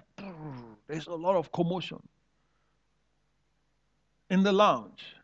there's 0.86 1.06
a 1.06 1.14
lot 1.14 1.36
of 1.36 1.50
commotion 1.50 2.02
in 4.28 4.42
the 4.42 4.52
lounge. 4.52 5.16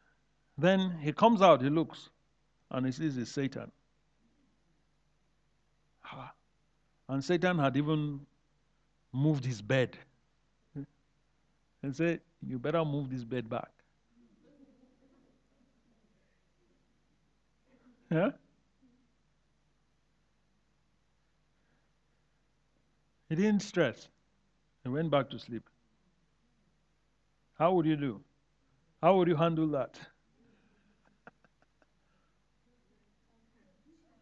Then 0.56 0.98
he 1.02 1.12
comes 1.12 1.42
out, 1.42 1.60
he 1.60 1.68
looks, 1.68 2.08
and 2.70 2.86
he 2.86 2.92
sees 2.92 3.18
it's 3.18 3.30
Satan. 3.30 3.70
Ah. 6.06 6.32
And 7.10 7.22
Satan 7.22 7.58
had 7.58 7.76
even 7.76 8.20
moved 9.12 9.44
his 9.44 9.60
bed. 9.60 9.98
And 11.82 11.94
said, 11.94 12.22
You 12.40 12.58
better 12.58 12.82
move 12.82 13.10
this 13.10 13.24
bed 13.24 13.50
back. 13.50 13.70
Yeah? 18.10 18.30
He 23.28 23.34
didn't 23.34 23.62
stress. 23.62 24.08
He 24.84 24.88
went 24.88 25.10
back 25.10 25.30
to 25.30 25.38
sleep. 25.38 25.68
How 27.58 27.72
would 27.72 27.86
you 27.86 27.96
do? 27.96 28.20
How 29.02 29.16
would 29.16 29.28
you 29.28 29.36
handle 29.36 29.66
that? 29.68 29.98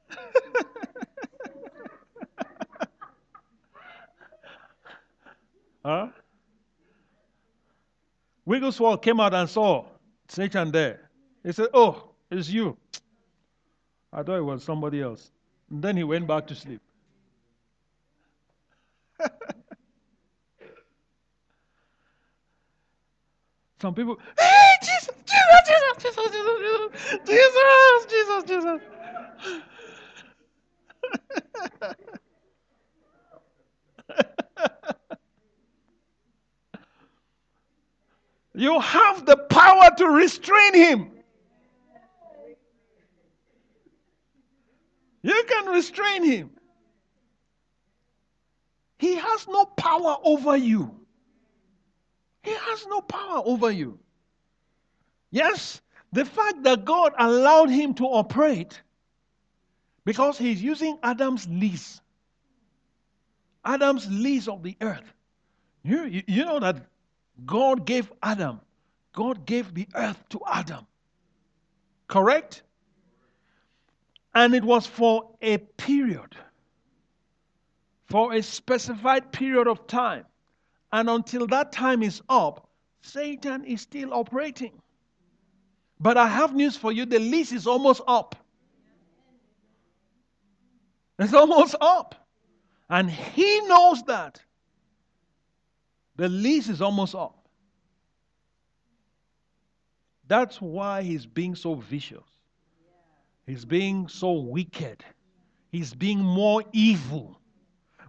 huh? 5.84 6.08
Wigglesworth 8.46 9.02
came 9.02 9.20
out 9.20 9.34
and 9.34 9.48
saw 9.48 9.84
Satan 10.28 10.70
there. 10.70 11.10
He 11.42 11.52
said, 11.52 11.68
Oh, 11.74 12.10
it's 12.30 12.48
you. 12.48 12.76
I 14.12 14.22
thought 14.22 14.38
it 14.38 14.42
was 14.42 14.62
somebody 14.62 15.02
else. 15.02 15.30
And 15.70 15.82
then 15.82 15.96
he 15.96 16.04
went 16.04 16.26
back 16.26 16.46
to 16.48 16.54
sleep. 16.54 16.80
Some 23.80 23.94
people, 23.94 24.18
hey, 24.38 24.70
Jesus, 24.82 25.08
Jesus, 25.26 25.68
Jesus, 25.68 26.02
Jesus, 26.02 26.22
Jesus, 27.26 28.06
Jesus, 28.08 28.10
Jesus, 28.10 28.44
Jesus. 28.44 28.80
you 38.54 38.80
have 38.80 39.26
the 39.26 39.36
power 39.36 39.90
to 39.98 40.06
restrain 40.06 40.74
him. 40.74 41.10
You 45.22 45.44
can 45.48 45.66
restrain 45.66 46.24
him. 46.24 46.50
He 49.04 49.16
has 49.16 49.46
no 49.46 49.66
power 49.66 50.16
over 50.24 50.56
you. 50.56 50.98
He 52.42 52.52
has 52.52 52.86
no 52.86 53.02
power 53.02 53.42
over 53.44 53.70
you. 53.70 53.98
Yes, 55.30 55.82
the 56.12 56.24
fact 56.24 56.62
that 56.62 56.86
God 56.86 57.12
allowed 57.18 57.68
him 57.68 57.92
to 57.96 58.04
operate 58.06 58.80
because 60.06 60.38
he's 60.38 60.62
using 60.62 60.98
Adam's 61.02 61.46
lease. 61.46 62.00
Adam's 63.62 64.10
lease 64.10 64.48
of 64.48 64.62
the 64.62 64.74
earth. 64.80 65.12
You, 65.82 66.04
you, 66.04 66.22
you 66.26 66.44
know 66.46 66.60
that 66.60 66.86
God 67.44 67.84
gave 67.84 68.10
Adam, 68.22 68.58
God 69.12 69.44
gave 69.44 69.74
the 69.74 69.86
earth 69.94 70.18
to 70.30 70.40
Adam. 70.50 70.86
Correct? 72.08 72.62
And 74.34 74.54
it 74.54 74.64
was 74.64 74.86
for 74.86 75.36
a 75.42 75.58
period, 75.58 76.34
for 78.14 78.32
a 78.32 78.40
specified 78.40 79.32
period 79.32 79.66
of 79.66 79.88
time. 79.88 80.24
And 80.92 81.10
until 81.10 81.48
that 81.48 81.72
time 81.72 82.00
is 82.00 82.22
up, 82.28 82.68
Satan 83.02 83.64
is 83.64 83.80
still 83.80 84.14
operating. 84.14 84.80
But 85.98 86.16
I 86.16 86.28
have 86.28 86.54
news 86.54 86.76
for 86.76 86.92
you 86.92 87.06
the 87.06 87.18
lease 87.18 87.50
is 87.50 87.66
almost 87.66 88.02
up. 88.06 88.36
It's 91.18 91.34
almost 91.34 91.74
up. 91.80 92.28
And 92.88 93.10
he 93.10 93.62
knows 93.62 94.04
that. 94.04 94.40
The 96.14 96.28
lease 96.28 96.68
is 96.68 96.80
almost 96.80 97.16
up. 97.16 97.48
That's 100.28 100.60
why 100.60 101.02
he's 101.02 101.26
being 101.26 101.56
so 101.56 101.74
vicious. 101.74 102.28
He's 103.44 103.64
being 103.64 104.06
so 104.06 104.34
wicked. 104.34 105.04
He's 105.72 105.92
being 105.92 106.20
more 106.20 106.62
evil. 106.72 107.40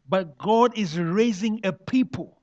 But 0.08 0.38
God 0.38 0.78
is 0.78 1.00
raising 1.00 1.62
a 1.64 1.74
people. 1.74 2.40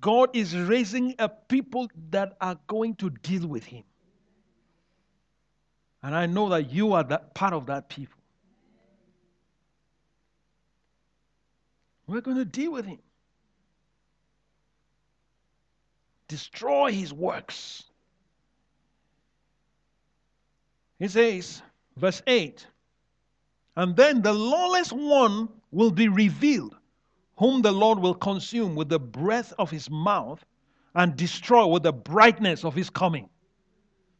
God 0.00 0.30
is 0.34 0.56
raising 0.56 1.14
a 1.18 1.28
people 1.28 1.88
that 2.10 2.36
are 2.40 2.58
going 2.66 2.96
to 2.96 3.10
deal 3.10 3.46
with 3.46 3.64
him. 3.64 3.84
And 6.02 6.14
I 6.14 6.26
know 6.26 6.48
that 6.50 6.72
you 6.72 6.94
are 6.94 7.04
that 7.04 7.34
part 7.34 7.52
of 7.52 7.66
that 7.66 7.88
people. 7.88 8.18
We're 12.06 12.20
going 12.20 12.36
to 12.36 12.44
deal 12.44 12.72
with 12.72 12.84
him. 12.84 12.98
Destroy 16.28 16.92
his 16.92 17.12
works. 17.12 17.84
He 20.98 21.08
says, 21.08 21.62
verse 21.96 22.22
8, 22.26 22.66
and 23.76 23.96
then 23.96 24.22
the 24.22 24.32
lawless 24.32 24.92
one 24.92 25.48
will 25.72 25.90
be 25.90 26.08
revealed, 26.08 26.76
whom 27.38 27.62
the 27.62 27.72
Lord 27.72 27.98
will 27.98 28.14
consume 28.14 28.76
with 28.76 28.88
the 28.88 29.00
breath 29.00 29.52
of 29.58 29.70
his 29.70 29.90
mouth 29.90 30.44
and 30.94 31.16
destroy 31.16 31.66
with 31.66 31.82
the 31.82 31.92
brightness 31.92 32.64
of 32.64 32.74
his 32.74 32.90
coming. 32.90 33.28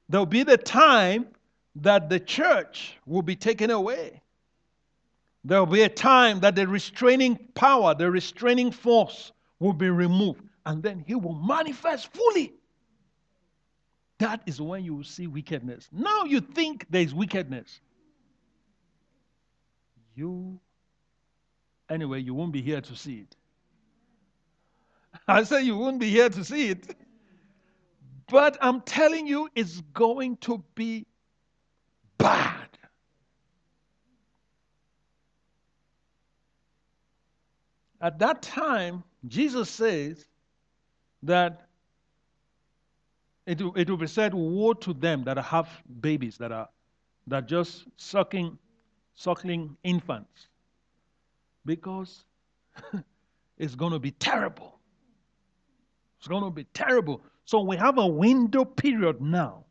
There'll 0.08 0.26
be 0.26 0.42
the 0.42 0.56
time 0.56 1.28
that 1.76 2.08
the 2.08 2.18
church 2.18 2.98
will 3.06 3.22
be 3.22 3.36
taken 3.36 3.70
away. 3.70 4.22
There 5.44 5.58
will 5.58 5.72
be 5.72 5.82
a 5.82 5.88
time 5.88 6.40
that 6.40 6.54
the 6.54 6.66
restraining 6.66 7.38
power, 7.54 7.94
the 7.94 8.10
restraining 8.10 8.70
force 8.70 9.32
will 9.58 9.72
be 9.72 9.90
removed, 9.90 10.42
and 10.66 10.82
then 10.82 11.04
he 11.06 11.14
will 11.14 11.34
manifest 11.34 12.12
fully. 12.12 12.52
That 14.18 14.42
is 14.46 14.60
when 14.60 14.84
you 14.84 14.94
will 14.94 15.04
see 15.04 15.26
wickedness. 15.26 15.88
Now 15.92 16.24
you 16.24 16.40
think 16.40 16.86
there 16.90 17.02
is 17.02 17.12
wickedness. 17.12 17.80
You, 20.14 20.60
anyway, 21.92 22.20
you 22.20 22.34
won't 22.34 22.52
be 22.52 22.62
here 22.62 22.80
to 22.80 22.96
see 22.96 23.18
it. 23.20 23.36
I 25.28 25.44
say 25.44 25.62
you 25.62 25.76
won't 25.76 26.00
be 26.00 26.10
here 26.10 26.28
to 26.28 26.44
see 26.44 26.70
it. 26.70 26.96
But 28.28 28.56
I'm 28.60 28.80
telling 28.80 29.26
you, 29.26 29.48
it's 29.54 29.80
going 29.92 30.38
to 30.38 30.64
be 30.74 31.06
bad. 32.18 32.68
At 38.00 38.18
that 38.20 38.42
time, 38.42 39.04
Jesus 39.28 39.70
says 39.70 40.24
that 41.22 41.68
it 43.46 43.60
it 43.76 43.90
will 43.90 43.96
be 43.96 44.06
said, 44.06 44.34
Woe 44.34 44.72
to 44.72 44.92
them 44.92 45.24
that 45.24 45.36
have 45.38 45.68
babies 46.00 46.38
that 46.38 46.52
are 46.52 46.68
that 47.26 47.46
just 47.46 47.84
sucking, 47.96 48.58
suckling 49.14 49.76
infants. 49.84 50.48
Because 51.64 52.24
it's 53.58 53.74
going 53.74 53.92
to 53.92 53.98
be 53.98 54.10
terrible. 54.10 54.78
It's 56.18 56.28
going 56.28 56.44
to 56.44 56.50
be 56.50 56.64
terrible. 56.72 57.22
So 57.44 57.60
we 57.60 57.76
have 57.76 57.98
a 57.98 58.06
window 58.06 58.64
period 58.64 59.20
now 59.20 59.64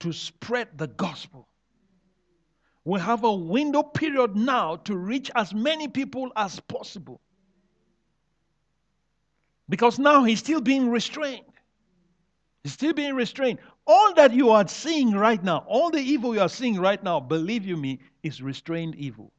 to 0.00 0.12
spread 0.12 0.68
the 0.76 0.86
gospel. 0.86 1.48
We 2.84 3.00
have 3.00 3.24
a 3.24 3.32
window 3.32 3.82
period 3.82 4.36
now 4.36 4.76
to 4.76 4.96
reach 4.96 5.30
as 5.34 5.52
many 5.52 5.88
people 5.88 6.32
as 6.36 6.60
possible. 6.60 7.20
Because 9.68 9.98
now 9.98 10.24
he's 10.24 10.38
still 10.38 10.60
being 10.60 10.88
restrained. 10.88 11.44
He's 12.62 12.72
still 12.72 12.94
being 12.94 13.14
restrained. 13.14 13.58
All 13.86 14.14
that 14.14 14.32
you 14.32 14.50
are 14.50 14.66
seeing 14.66 15.12
right 15.12 15.42
now, 15.42 15.64
all 15.66 15.90
the 15.90 16.00
evil 16.00 16.34
you 16.34 16.40
are 16.40 16.48
seeing 16.48 16.80
right 16.80 17.02
now, 17.02 17.20
believe 17.20 17.66
you 17.66 17.76
me, 17.76 18.00
is 18.22 18.42
restrained 18.42 18.94
evil. 18.94 19.32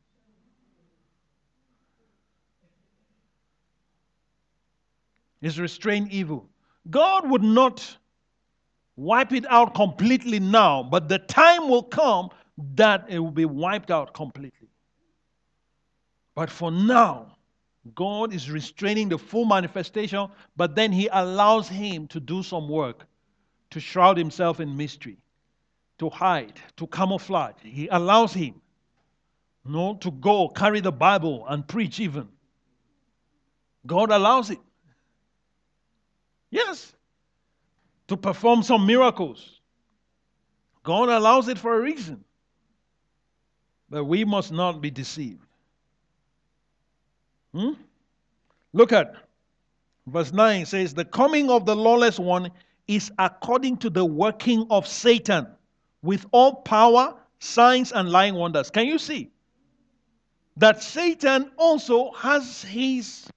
Is 5.42 5.60
restrained 5.60 6.12
evil. 6.12 6.50
God 6.90 7.30
would 7.30 7.44
not 7.44 7.98
wipe 8.96 9.32
it 9.32 9.46
out 9.50 9.74
completely 9.74 10.40
now, 10.40 10.84
but 10.84 11.08
the 11.08 11.20
time 11.20 11.70
will 11.70 11.84
come 11.84 12.30
that 12.76 13.06
it 13.08 13.20
will 13.20 13.32
be 13.32 13.46
wiped 13.46 13.90
out 13.90 14.14
completely. 14.14 14.68
But 16.36 16.50
for 16.50 16.72
now, 16.72 17.38
God 17.96 18.34
is 18.34 18.52
restraining 18.52 19.10
the 19.10 19.18
full 19.18 19.46
manifestation, 19.46 20.28
but 20.58 20.76
then 20.76 20.92
He 20.92 21.08
allows 21.12 21.70
Him 21.70 22.08
to 22.08 22.20
do 22.20 22.44
some 22.44 22.68
work 22.68 23.08
to 23.72 23.80
shroud 23.80 24.18
Himself 24.18 24.60
in 24.60 24.76
mystery, 24.76 25.18
to 26.00 26.10
hide, 26.10 26.60
to 26.78 26.88
camouflage. 26.88 27.56
He 27.64 27.88
allows 27.88 28.34
Him 28.34 28.62
you 29.66 29.72
know, 29.72 29.96
to 29.96 30.12
go 30.12 30.50
carry 30.50 30.82
the 30.82 30.92
Bible 30.92 31.46
and 31.48 31.68
preach, 31.68 32.00
even. 32.00 32.28
God 33.86 34.12
allows 34.12 34.50
it. 34.50 34.60
Yes, 36.52 36.94
to 38.08 38.18
perform 38.18 38.64
some 38.64 38.86
miracles. 38.86 39.60
God 40.84 41.10
allows 41.10 41.48
it 41.48 41.58
for 41.58 41.76
a 41.76 41.82
reason. 41.82 42.24
But 43.90 44.06
we 44.06 44.26
must 44.26 44.52
not 44.52 44.82
be 44.82 44.92
deceived. 44.92 45.46
Hmm? 47.54 47.74
Look 48.74 48.92
at 48.92 49.14
verse 50.08 50.32
9 50.32 50.66
says, 50.66 50.94
The 50.94 51.06
coming 51.06 51.50
of 51.50 51.66
the 51.66 51.76
lawless 51.76 52.20
one 52.20 52.52
is 52.88 53.12
according 53.18 53.78
to 53.78 53.90
the 53.90 54.06
working 54.06 54.66
of 54.70 54.88
Satan 54.88 55.48
with 56.02 56.26
all 56.32 56.56
power, 56.62 57.16
signs, 57.40 57.92
and 57.92 58.10
lying 58.10 58.36
wonders. 58.36 58.70
Can 58.70 58.88
you 58.88 58.98
see? 58.98 59.32
That 60.58 60.84
Satan 60.84 61.52
also 61.58 62.12
has 62.12 62.64
his 62.64 63.28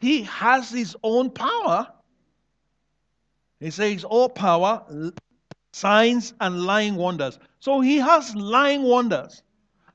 he 0.00 0.22
has 0.22 0.70
his 0.70 0.96
own 1.04 1.30
power. 1.30 1.86
He 3.62 3.70
says 3.70 4.02
all 4.02 4.28
power, 4.28 4.82
signs, 5.72 6.34
and 6.40 6.64
lying 6.64 6.96
wonders. 6.96 7.38
So 7.60 7.80
he 7.80 7.98
has 7.98 8.34
lying 8.34 8.82
wonders. 8.82 9.44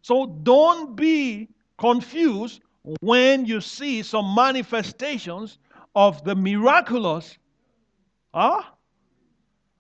So 0.01 0.25
don't 0.25 0.95
be 0.95 1.49
confused 1.77 2.61
when 3.01 3.45
you 3.45 3.59
see 3.59 4.03
some 4.03 4.33
manifestations 4.33 5.57
of 5.93 6.23
the 6.23 6.33
miraculous. 6.33 7.37
Huh? 8.33 8.63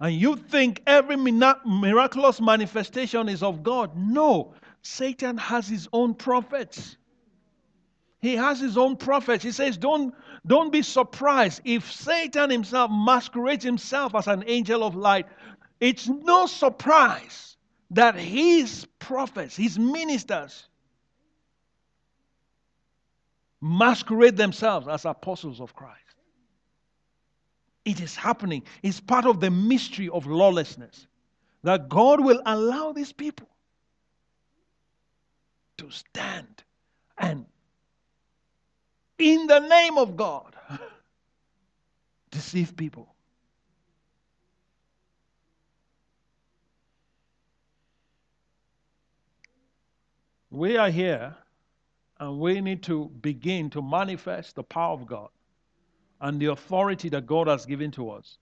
And 0.01 0.13
you 0.13 0.35
think 0.35 0.83
every 0.85 1.15
miraculous 1.15 2.41
manifestation 2.41 3.29
is 3.29 3.41
of 3.41 3.63
God. 3.63 3.95
No, 3.95 4.53
Satan 4.81 5.37
has 5.37 5.65
his 5.65 5.87
own 5.93 6.13
prophets. 6.13 6.97
He 8.27 8.35
has 8.35 8.59
his 8.59 8.77
own 8.77 8.97
prophets. 8.97 9.41
He 9.41 9.53
says, 9.53 9.77
don't, 9.77 10.13
don't 10.45 10.69
be 10.69 10.81
surprised 10.81 11.61
if 11.63 11.89
Satan 11.89 12.49
himself 12.49 12.91
masquerades 12.91 13.63
himself 13.63 14.13
as 14.15 14.27
an 14.27 14.43
angel 14.47 14.83
of 14.83 14.97
light. 14.97 15.27
It's 15.79 16.09
no 16.09 16.45
surprise 16.45 17.55
that 17.91 18.15
his 18.15 18.85
prophets, 18.99 19.55
his 19.55 19.79
ministers, 19.79 20.67
masquerade 23.61 24.35
themselves 24.35 24.89
as 24.89 25.05
apostles 25.05 25.61
of 25.61 25.73
Christ. 25.73 25.95
It 27.85 28.01
is 28.01 28.13
happening. 28.17 28.63
It's 28.83 28.99
part 28.99 29.25
of 29.25 29.39
the 29.39 29.51
mystery 29.51 30.09
of 30.09 30.27
lawlessness 30.27 31.07
that 31.63 31.87
God 31.87 32.19
will 32.19 32.41
allow 32.45 32.91
these 32.91 33.13
people 33.13 33.47
to 35.77 35.89
stand 35.91 36.65
and, 37.17 37.45
in 39.17 39.47
the 39.47 39.59
name 39.59 39.97
of 39.97 40.15
God, 40.15 40.55
deceive 42.31 42.75
people. 42.75 43.13
We 50.49 50.77
are 50.77 50.89
here 50.89 51.35
and 52.19 52.39
we 52.39 52.61
need 52.61 52.83
to 52.83 53.09
begin 53.21 53.69
to 53.71 53.81
manifest 53.81 54.55
the 54.55 54.63
power 54.63 54.93
of 54.93 55.05
God 55.05 55.29
and 56.21 56.39
the 56.39 56.47
authority 56.47 57.09
that 57.09 57.27
God 57.27 57.47
has 57.47 57.65
given 57.65 57.91
to 57.91 58.09
us. 58.09 58.37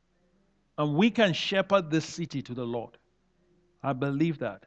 And 0.78 0.96
we 0.96 1.10
can 1.10 1.34
shepherd 1.34 1.90
this 1.90 2.06
city 2.06 2.42
to 2.44 2.54
the 2.54 2.66
Lord. 2.66 2.98
I 3.84 3.94
believe 3.94 4.40
that. 4.40 4.64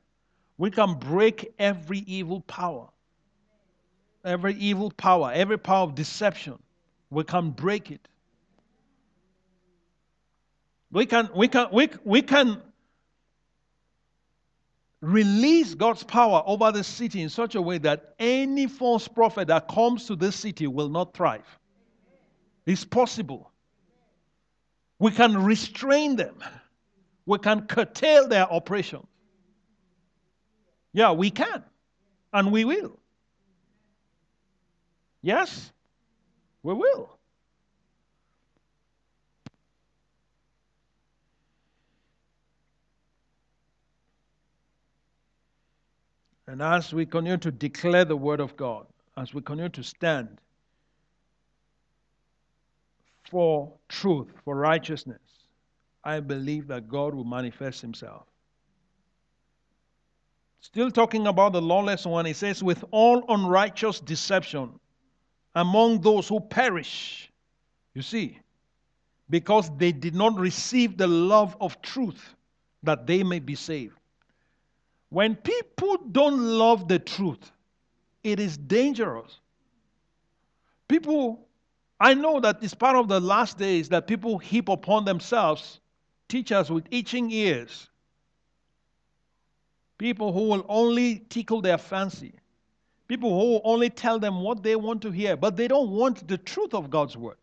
We 0.59 0.71
can 0.71 0.94
break 0.94 1.53
every 1.59 2.01
evil 2.01 2.40
power. 2.42 2.88
Every 4.29 4.55
evil 4.57 4.91
power, 4.91 5.33
every 5.33 5.59
power 5.59 5.85
of 5.85 5.95
deception. 5.95 6.59
We 7.09 7.25
can 7.25 7.51
break 7.51 7.91
it. 7.91 8.07
We 10.93 11.07
can, 11.07 11.31
we 11.35 11.49
can, 11.49 11.69
we, 11.73 11.88
we 12.05 12.21
can 12.21 12.61
release 15.01 15.73
God's 15.75 16.03
power 16.03 16.43
over 16.45 16.71
the 16.73 16.85
city 16.85 17.23
in 17.23 17.31
such 17.31 17.55
a 17.55 17.62
way 17.62 17.79
that 17.79 18.14
any 18.19 18.67
false 18.67 19.09
prophet 19.09 19.49
that 19.49 19.67
comes 19.67 20.07
to 20.09 20.17
this 20.17 20.37
city 20.37 20.67
will 20.67 20.91
not 20.91 21.14
thrive. 21.14 21.47
It's 22.67 22.85
possible. 22.85 23.51
We 24.99 25.11
can 25.11 25.43
restrain 25.43 26.17
them, 26.17 26.45
we 27.25 27.38
can 27.38 27.67
curtail 27.67 28.29
their 28.29 28.53
operations. 28.53 29.07
Yeah, 30.93 31.12
we 31.12 31.31
can, 31.31 31.64
and 32.35 32.53
we 32.53 32.67
will. 32.67 32.99
Yes, 35.23 35.73
we 36.63 36.75
will. 36.75 37.19
And 46.47 46.63
as 46.63 46.95
we 46.95 47.05
continue 47.05 47.37
to 47.39 47.51
declare 47.51 48.07
the 48.07 48.17
word 48.17 48.41
of 48.41 48.57
God, 48.57 48.87
as 49.19 49.35
we 49.35 49.43
continue 49.43 49.69
to 49.71 49.83
stand 49.83 50.41
for 53.31 53.71
truth, 53.89 54.29
for 54.45 54.57
righteousness, 54.57 55.21
I 56.05 56.21
believe 56.21 56.69
that 56.69 56.89
God 56.89 57.15
will 57.15 57.25
manifest 57.25 57.83
himself. 57.83 58.25
Still 60.61 60.91
talking 60.91 61.27
about 61.27 61.53
the 61.53 61.61
lawless 61.61 62.07
one, 62.07 62.25
he 62.25 62.33
says, 62.33 62.63
with 62.63 62.83
all 62.93 63.25
unrighteous 63.29 64.01
deception 64.01 64.81
among 65.59 66.01
those 66.01 66.29
who 66.29 66.38
perish. 66.38 67.33
You 67.92 68.03
see, 68.03 68.38
because 69.29 69.71
they 69.77 69.90
did 69.90 70.14
not 70.14 70.38
receive 70.38 70.97
the 70.97 71.09
love 71.09 71.57
of 71.61 71.83
truth 71.83 72.35
that 72.85 73.09
they 73.09 73.25
may 73.25 73.40
be 73.40 73.57
saved. 73.57 73.94
When 75.11 75.35
people 75.35 75.99
don't 76.12 76.38
love 76.38 76.87
the 76.87 77.01
truth, 77.01 77.51
it 78.23 78.38
is 78.38 78.57
dangerous. 78.57 79.40
People, 80.87 81.40
I 81.99 82.14
know 82.14 82.38
that 82.40 82.59
it's 82.62 82.75
part 82.75 82.97
of 82.97 83.09
the 83.09 83.18
last 83.18 83.59
days 83.59 83.88
that 83.88 84.07
people 84.07 84.38
heap 84.38 84.68
upon 84.68 85.05
themselves 85.05 85.81
teachers 86.29 86.71
with 86.71 86.85
itching 86.92 87.33
ears. 87.33 87.88
People 89.97 90.33
who 90.33 90.51
will 90.51 90.64
only 90.68 91.27
tickle 91.29 91.61
their 91.61 91.79
fancy. 91.79 92.38
People 93.09 93.31
who 93.40 93.61
only 93.64 93.90
tell 93.90 94.18
them 94.18 94.42
what 94.42 94.62
they 94.62 94.77
want 94.77 95.03
to 95.03 95.11
hear, 95.11 95.37
but 95.37 95.57
they 95.57 95.66
don't 95.66 95.90
want 95.90 96.29
the 96.29 96.38
truth 96.38 96.75
of 96.75 96.90
God's 96.90 97.16
word. 97.16 97.38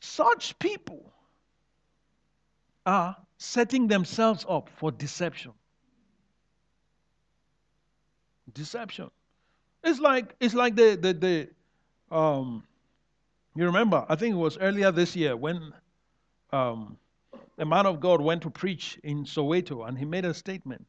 Such 0.00 0.58
people 0.58 1.12
are 2.84 3.16
setting 3.38 3.88
themselves 3.88 4.44
up 4.48 4.68
for 4.76 4.90
deception. 4.90 5.52
Deception. 8.52 9.10
It's 9.82 9.98
like 9.98 10.34
it's 10.40 10.54
like 10.54 10.76
the 10.76 10.96
the, 11.00 11.14
the 12.10 12.14
um 12.14 12.64
you 13.54 13.66
remember, 13.66 14.06
I 14.08 14.16
think 14.16 14.34
it 14.34 14.38
was 14.38 14.56
earlier 14.58 14.90
this 14.92 15.14
year 15.14 15.36
when 15.36 15.74
um, 16.52 16.96
a 17.58 17.66
man 17.66 17.84
of 17.84 18.00
God 18.00 18.20
went 18.20 18.42
to 18.42 18.50
preach 18.50 18.98
in 19.02 19.24
Soweto 19.24 19.86
and 19.86 19.98
he 19.98 20.06
made 20.06 20.24
a 20.24 20.32
statement. 20.32 20.86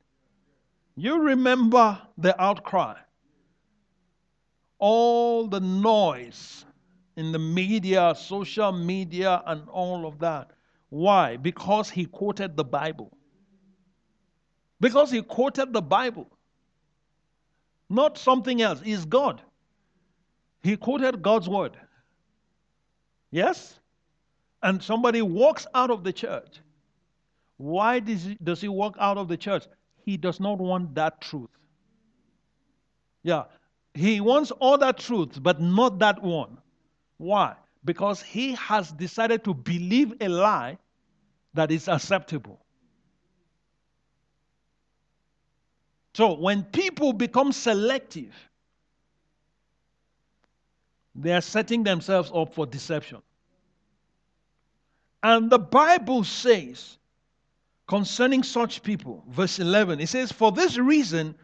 You 0.96 1.20
remember 1.20 2.02
the 2.18 2.40
outcry, 2.42 2.96
all 4.84 5.48
the 5.48 5.60
noise 5.62 6.66
in 7.16 7.32
the 7.32 7.40
media, 7.40 8.14
social 8.18 8.72
media, 8.72 9.42
and 9.46 9.68
all 9.70 10.06
of 10.06 10.20
that. 10.20 10.52
Why? 10.90 11.38
Because 11.38 11.90
he 11.90 12.06
quoted 12.06 12.58
the 12.58 12.64
Bible. 12.66 13.18
Because 14.80 15.12
he 15.12 15.22
quoted 15.22 15.74
the 15.74 15.82
Bible 15.82 16.28
not 17.94 18.18
something 18.18 18.62
else. 18.62 18.82
Is 18.84 19.06
God. 19.06 19.42
He 20.64 20.78
quoted 20.78 21.22
God's 21.22 21.48
word. 21.48 21.78
Yes? 23.32 23.80
And 24.62 24.82
somebody 24.82 25.22
walks 25.22 25.68
out 25.74 25.92
of 25.92 26.04
the 26.04 26.14
church. 26.14 26.60
Why 27.58 28.00
does 28.00 28.24
he, 28.24 28.38
does 28.44 28.62
he 28.62 28.68
walk 28.68 28.96
out 29.00 29.18
of 29.18 29.28
the 29.28 29.38
church? 29.38 29.66
He 30.06 30.18
does 30.18 30.40
not 30.40 30.58
want 30.58 30.96
that 30.96 31.22
truth. 31.22 31.50
Yeah. 33.24 33.44
He 33.94 34.22
wants 34.22 34.52
all 34.52 34.78
that 34.80 34.98
truth, 34.98 35.42
but 35.42 35.62
not 35.62 36.00
that 36.00 36.22
one. 36.22 36.58
Why? 37.18 37.56
Because 37.86 38.22
he 38.22 38.54
has 38.54 38.92
decided 38.92 39.44
to 39.44 39.54
believe 39.54 40.14
a 40.20 40.28
lie 40.28 40.78
that 41.54 41.72
is 41.72 41.88
acceptable. 41.88 42.60
So 46.16 46.34
when 46.34 46.64
people 46.64 47.14
become 47.14 47.52
selective, 47.52 48.34
they 51.16 51.34
are 51.34 51.42
setting 51.42 51.84
themselves 51.84 52.32
up 52.34 52.54
for 52.54 52.66
deception. 52.66 53.22
And 55.22 55.50
the 55.50 55.60
Bible 55.60 56.24
says 56.24 56.98
concerning 57.88 58.44
such 58.44 58.84
people, 58.84 59.24
verse 59.30 59.60
11, 59.60 60.00
it 60.00 60.08
says, 60.08 60.32
For 60.32 60.52
this 60.52 60.78
reason, 60.78 61.36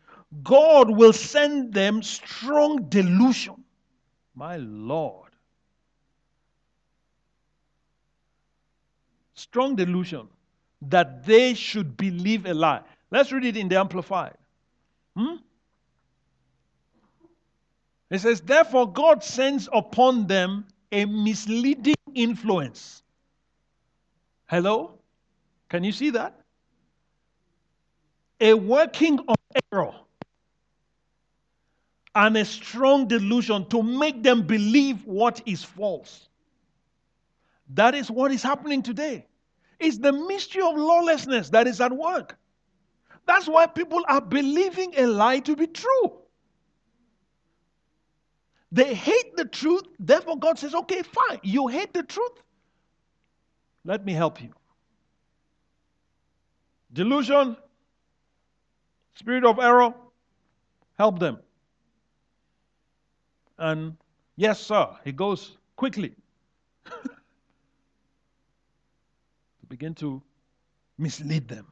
God 0.44 0.90
will 0.90 1.14
send 1.14 1.74
them 1.74 2.04
strong 2.04 2.88
delusion. 2.90 3.64
My 4.36 4.58
Lord. 4.58 5.32
Strong 9.34 9.78
delusion 9.78 10.28
that 10.84 11.26
they 11.26 11.54
should 11.54 11.98
believe 11.98 12.46
a 12.46 12.54
lie. 12.54 12.82
Let's 13.12 13.32
read 13.32 13.46
it 13.46 13.58
in 13.58 13.70
the 13.70 13.80
Amplified. 13.80 14.38
Hmm? 15.16 15.36
It 18.10 18.20
says, 18.20 18.42
Therefore, 18.42 18.92
God 18.92 19.24
sends 19.24 19.68
upon 19.74 20.28
them 20.28 20.66
a 20.92 21.06
misleading 21.06 21.96
influence. 22.14 23.04
Hello? 24.48 25.00
Can 25.70 25.84
you 25.84 25.92
see 25.92 26.12
that? 26.12 26.40
A 28.42 28.54
working 28.54 29.20
of 29.28 29.36
error 29.72 29.94
and 32.16 32.36
a 32.38 32.46
strong 32.46 33.08
delusion 33.08 33.66
to 33.70 33.84
make 33.84 34.24
them 34.24 34.46
believe 34.46 35.06
what 35.06 35.42
is 35.46 35.64
false. 35.64 36.28
That 37.70 37.96
is 37.96 38.10
what 38.10 38.32
is 38.32 38.42
happening 38.42 38.82
today. 38.82 39.28
It's 39.80 39.98
the 39.98 40.12
mystery 40.12 40.62
of 40.62 40.76
lawlessness 40.76 41.52
that 41.52 41.68
is 41.68 41.80
at 41.80 41.92
work. 41.92 42.38
That's 43.26 43.48
why 43.48 43.68
people 43.68 44.04
are 44.08 44.22
believing 44.22 44.94
a 44.98 45.06
lie 45.06 45.40
to 45.40 45.56
be 45.56 45.68
true. 45.68 46.14
They 48.72 48.94
hate 48.94 49.36
the 49.36 49.46
truth, 49.46 49.84
therefore, 50.00 50.38
God 50.38 50.60
says, 50.60 50.76
okay, 50.76 51.02
fine, 51.02 51.40
you 51.44 51.68
hate 51.68 51.94
the 51.94 52.04
truth. 52.04 52.44
Let 53.84 54.06
me 54.06 54.14
help 54.14 54.42
you. 54.42 54.50
Delusion, 56.92 57.56
spirit 59.16 59.46
of 59.46 59.60
error, 59.60 59.94
help 60.98 61.20
them. 61.20 61.40
And 63.60 63.96
yes, 64.36 64.60
sir, 64.60 64.88
he 65.04 65.12
goes 65.12 65.58
quickly. 65.76 66.16
to 66.86 67.02
begin 69.68 69.94
to 69.96 70.22
mislead 70.98 71.48
them. 71.48 71.68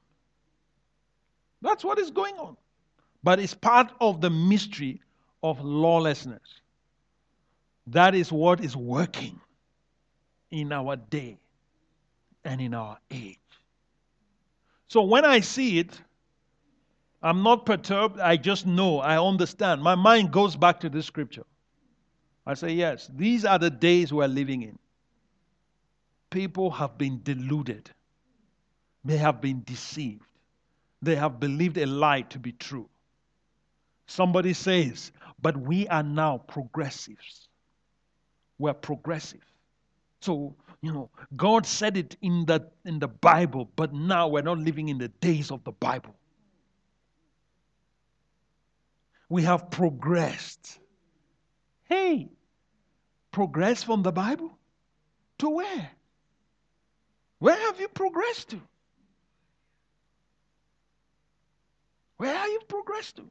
That's 1.61 1.83
what 1.83 1.97
is 1.99 2.11
going 2.11 2.35
on. 2.35 2.57
But 3.23 3.39
it's 3.39 3.53
part 3.53 3.91
of 3.99 4.21
the 4.21 4.29
mystery 4.29 5.01
of 5.43 5.59
lawlessness. 5.63 6.61
That 7.87 8.15
is 8.15 8.31
what 8.31 8.63
is 8.63 8.75
working 8.75 9.39
in 10.51 10.71
our 10.71 10.95
day 10.95 11.37
and 12.43 12.61
in 12.61 12.73
our 12.73 12.97
age. 13.11 13.39
So 14.87 15.03
when 15.03 15.25
I 15.25 15.39
see 15.39 15.79
it, 15.79 15.99
I'm 17.21 17.43
not 17.43 17.65
perturbed. 17.65 18.19
I 18.19 18.37
just 18.37 18.65
know, 18.65 18.99
I 18.99 19.21
understand. 19.21 19.81
My 19.81 19.95
mind 19.95 20.31
goes 20.31 20.55
back 20.55 20.79
to 20.81 20.89
this 20.89 21.05
scripture. 21.05 21.43
I 22.47 22.53
say, 22.53 22.71
yes, 22.71 23.11
these 23.13 23.43
are 23.43 23.59
the 23.59 23.69
days 23.69 24.13
we're 24.13 24.27
living 24.27 24.61
in. 24.61 24.79
People 26.29 26.71
have 26.71 26.97
been 26.97 27.19
deluded, 27.21 27.91
they 29.03 29.17
have 29.17 29.41
been 29.41 29.63
deceived, 29.65 30.25
they 31.01 31.15
have 31.15 31.41
believed 31.41 31.77
a 31.77 31.85
lie 31.85 32.21
to 32.21 32.39
be 32.39 32.53
true. 32.53 32.89
Somebody 34.05 34.53
says, 34.53 35.11
but 35.41 35.57
we 35.57 35.89
are 35.89 36.03
now 36.03 36.37
progressives. 36.37 37.49
We're 38.57 38.73
progressive. 38.73 39.43
So, 40.21 40.55
you 40.81 40.93
know, 40.93 41.09
God 41.35 41.65
said 41.65 41.97
it 41.97 42.15
in 42.21 42.45
the 42.45 42.65
in 42.85 42.99
the 42.99 43.09
Bible, 43.09 43.69
but 43.75 43.93
now 43.93 44.29
we're 44.29 44.41
not 44.41 44.57
living 44.57 44.87
in 44.87 44.97
the 44.97 45.09
days 45.09 45.51
of 45.51 45.63
the 45.65 45.73
Bible. 45.73 46.15
We 49.27 49.43
have 49.43 49.69
progressed. 49.69 50.79
Hey, 51.83 52.29
progress 53.37 53.83
from 53.83 54.01
the 54.01 54.11
Bible 54.11 54.57
to 55.37 55.47
where? 55.47 55.91
Where 57.37 57.55
have 57.55 57.79
you 57.79 57.87
progressed 57.87 58.49
to? 58.49 58.59
Where 62.17 62.35
have 62.35 62.49
you 62.49 62.61
progressed 62.67 63.17
to? 63.17 63.29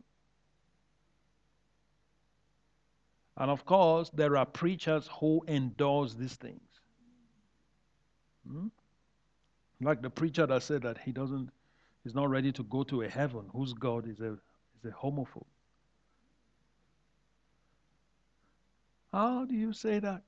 And 3.36 3.50
of 3.50 3.64
course, 3.64 4.08
there 4.14 4.36
are 4.36 4.46
preachers 4.46 5.10
who 5.18 5.44
endorse 5.48 6.14
these 6.14 6.36
things. 6.36 6.70
Hmm? 8.48 8.68
Like 9.80 10.02
the 10.02 10.10
preacher 10.10 10.46
that 10.46 10.62
said 10.62 10.82
that 10.82 10.98
he 10.98 11.10
doesn't, 11.10 11.50
he's 12.04 12.14
not 12.14 12.30
ready 12.30 12.52
to 12.52 12.62
go 12.62 12.84
to 12.84 13.02
a 13.02 13.08
heaven 13.08 13.46
whose 13.52 13.72
God 13.72 14.08
is 14.08 14.20
a, 14.20 14.34
is 14.34 14.84
a 14.84 14.90
homophobe. 14.90 15.55
How 19.16 19.46
do 19.46 19.54
you 19.54 19.72
say 19.72 19.98
that? 19.98 20.20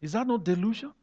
Is 0.00 0.12
that 0.12 0.26
not 0.26 0.42
delusion? 0.42 0.94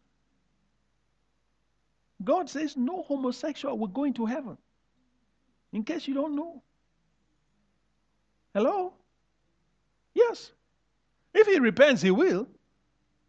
God 2.24 2.50
says 2.50 2.76
no 2.76 3.04
homosexual 3.04 3.78
will 3.78 3.88
go 3.88 4.04
into 4.06 4.26
heaven. 4.26 4.58
In 5.72 5.84
case 5.84 6.08
you 6.08 6.16
don't 6.16 6.36
know. 6.36 6.64
Hello? 8.56 8.94
Yes. 10.16 10.52
If 11.36 11.46
he 11.46 11.60
repents, 11.60 12.02
he 12.02 12.10
will. 12.10 12.48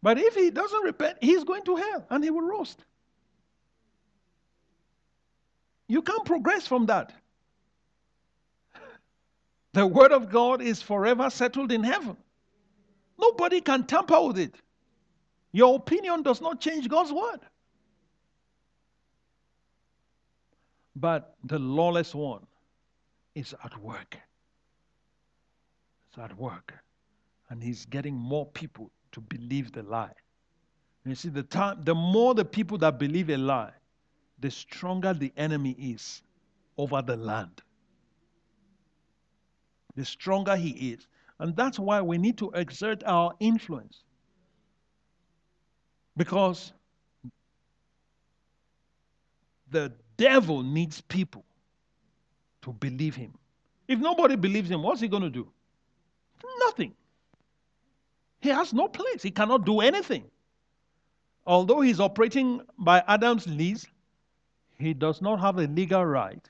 But 0.01 0.17
if 0.17 0.33
he 0.33 0.49
doesn't 0.49 0.83
repent, 0.83 1.19
he's 1.21 1.43
going 1.43 1.63
to 1.65 1.75
hell 1.75 2.07
and 2.09 2.23
he 2.23 2.31
will 2.31 2.41
roast. 2.41 2.83
You 5.87 6.01
can't 6.01 6.25
progress 6.25 6.65
from 6.65 6.87
that. 6.87 7.13
The 9.73 9.85
word 9.85 10.11
of 10.11 10.31
God 10.31 10.63
is 10.63 10.81
forever 10.81 11.29
settled 11.29 11.71
in 11.71 11.83
heaven. 11.83 12.17
Nobody 13.21 13.61
can 13.61 13.85
tamper 13.85 14.19
with 14.27 14.39
it. 14.39 14.55
Your 15.51 15.75
opinion 15.75 16.23
does 16.23 16.41
not 16.41 16.59
change 16.59 16.89
God's 16.89 17.11
word. 17.11 17.39
But 20.95 21.35
the 21.43 21.59
lawless 21.59 22.15
one 22.15 22.45
is 23.35 23.53
at 23.63 23.77
work. 23.81 24.17
It's 26.09 26.17
at 26.17 26.37
work. 26.37 26.73
And 27.49 27.61
he's 27.61 27.85
getting 27.85 28.15
more 28.15 28.45
people 28.45 28.91
to 29.11 29.21
believe 29.21 29.71
the 29.71 29.83
lie. 29.83 30.13
You 31.05 31.15
see, 31.15 31.29
the 31.29 31.43
time 31.43 31.83
the 31.83 31.95
more 31.95 32.33
the 32.33 32.45
people 32.45 32.77
that 32.79 32.99
believe 32.99 33.29
a 33.29 33.37
lie, 33.37 33.71
the 34.39 34.51
stronger 34.51 35.13
the 35.13 35.31
enemy 35.35 35.71
is 35.71 36.21
over 36.77 37.01
the 37.01 37.17
land. 37.17 37.61
The 39.95 40.05
stronger 40.05 40.55
he 40.55 40.93
is. 40.93 41.07
And 41.41 41.55
that's 41.55 41.79
why 41.79 42.01
we 42.03 42.19
need 42.19 42.37
to 42.37 42.51
exert 42.51 43.03
our 43.03 43.33
influence. 43.39 44.03
Because 46.15 46.71
the 49.71 49.91
devil 50.17 50.61
needs 50.61 51.01
people 51.01 51.43
to 52.61 52.71
believe 52.73 53.15
him. 53.15 53.33
If 53.87 53.97
nobody 53.97 54.35
believes 54.35 54.69
him, 54.69 54.83
what's 54.83 55.01
he 55.01 55.07
going 55.07 55.23
to 55.23 55.31
do? 55.31 55.51
Nothing. 56.59 56.93
He 58.41 58.49
has 58.49 58.71
no 58.71 58.87
place. 58.87 59.23
He 59.23 59.31
cannot 59.31 59.65
do 59.65 59.79
anything. 59.79 60.25
Although 61.47 61.81
he's 61.81 61.99
operating 61.99 62.61
by 62.77 63.03
Adam's 63.07 63.47
lease, 63.47 63.87
he 64.77 64.93
does 64.93 65.23
not 65.23 65.39
have 65.39 65.57
a 65.57 65.65
legal 65.65 66.05
right 66.05 66.47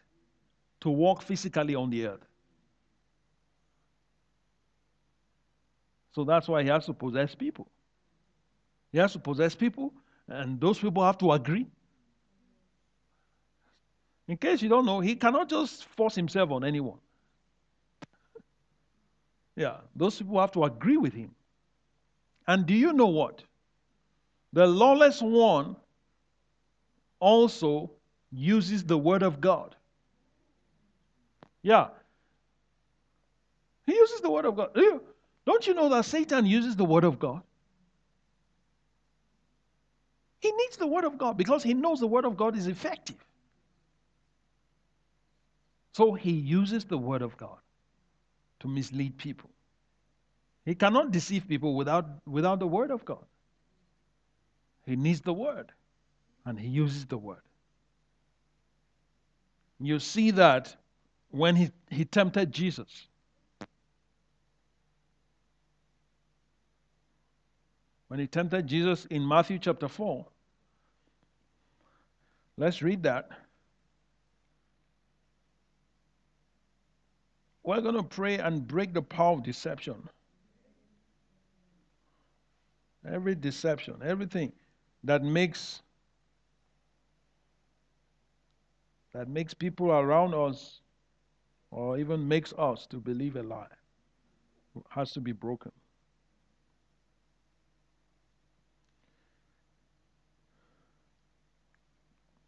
to 0.81 0.89
walk 0.89 1.21
physically 1.21 1.75
on 1.75 1.89
the 1.89 2.07
earth. 2.07 2.27
So 6.13 6.23
that's 6.23 6.47
why 6.47 6.63
he 6.63 6.69
has 6.69 6.85
to 6.85 6.93
possess 6.93 7.35
people. 7.35 7.67
He 8.91 8.97
has 8.97 9.13
to 9.13 9.19
possess 9.19 9.55
people, 9.55 9.93
and 10.27 10.59
those 10.59 10.77
people 10.79 11.03
have 11.03 11.17
to 11.19 11.31
agree. 11.31 11.67
In 14.27 14.37
case 14.37 14.61
you 14.61 14.69
don't 14.69 14.85
know, 14.85 14.99
he 14.99 15.15
cannot 15.15 15.49
just 15.49 15.85
force 15.85 16.15
himself 16.15 16.51
on 16.51 16.63
anyone. 16.63 16.99
yeah, 19.55 19.77
those 19.95 20.17
people 20.17 20.39
have 20.39 20.51
to 20.53 20.63
agree 20.63 20.97
with 20.97 21.13
him. 21.13 21.31
And 22.47 22.65
do 22.65 22.73
you 22.73 22.93
know 22.93 23.07
what? 23.07 23.43
The 24.53 24.67
lawless 24.67 25.21
one 25.21 25.77
also 27.19 27.91
uses 28.31 28.83
the 28.83 28.97
word 28.97 29.23
of 29.23 29.39
God. 29.39 29.75
Yeah. 31.61 31.89
He 33.85 33.95
uses 33.95 34.21
the 34.21 34.29
word 34.29 34.45
of 34.45 34.55
God. 34.55 34.77
Don't 35.45 35.65
you 35.65 35.73
know 35.73 35.89
that 35.89 36.05
Satan 36.05 36.45
uses 36.45 36.75
the 36.75 36.85
word 36.85 37.03
of 37.03 37.19
God? 37.19 37.41
He 40.39 40.51
needs 40.51 40.77
the 40.77 40.87
word 40.87 41.03
of 41.03 41.17
God 41.17 41.37
because 41.37 41.63
he 41.63 41.73
knows 41.73 41.99
the 41.99 42.07
word 42.07 42.25
of 42.25 42.37
God 42.37 42.55
is 42.55 42.67
effective. 42.67 43.23
So 45.93 46.13
he 46.13 46.31
uses 46.31 46.85
the 46.85 46.97
word 46.97 47.21
of 47.21 47.37
God 47.37 47.57
to 48.61 48.67
mislead 48.67 49.17
people. 49.17 49.49
He 50.65 50.75
cannot 50.75 51.11
deceive 51.11 51.47
people 51.47 51.75
without, 51.75 52.05
without 52.25 52.59
the 52.59 52.67
word 52.67 52.91
of 52.91 53.03
God. 53.03 53.25
He 54.85 54.95
needs 54.95 55.21
the 55.21 55.33
word, 55.33 55.71
and 56.45 56.59
he 56.59 56.67
uses 56.67 57.05
the 57.05 57.17
word. 57.17 57.41
You 59.79 59.99
see 59.99 60.31
that 60.31 60.75
when 61.29 61.55
he, 61.55 61.71
he 61.89 62.05
tempted 62.05 62.51
Jesus. 62.51 63.07
When 68.11 68.19
he 68.19 68.27
tempted 68.27 68.67
Jesus 68.67 69.05
in 69.05 69.25
Matthew 69.25 69.57
chapter 69.57 69.87
4. 69.87 70.25
Let's 72.57 72.81
read 72.81 73.03
that. 73.03 73.29
We're 77.63 77.79
going 77.79 77.95
to 77.95 78.03
pray 78.03 78.37
and 78.37 78.67
break 78.67 78.93
the 78.93 79.01
power 79.01 79.35
of 79.35 79.43
deception. 79.43 80.09
Every 83.09 83.33
deception, 83.33 84.01
everything 84.03 84.51
that 85.05 85.23
makes 85.23 85.81
that 89.13 89.29
makes 89.29 89.53
people 89.53 89.89
around 89.89 90.33
us 90.33 90.81
or 91.69 91.97
even 91.97 92.27
makes 92.27 92.51
us 92.57 92.87
to 92.87 92.97
believe 92.97 93.37
a 93.37 93.43
lie 93.43 93.67
has 94.89 95.13
to 95.13 95.21
be 95.21 95.31
broken. 95.31 95.71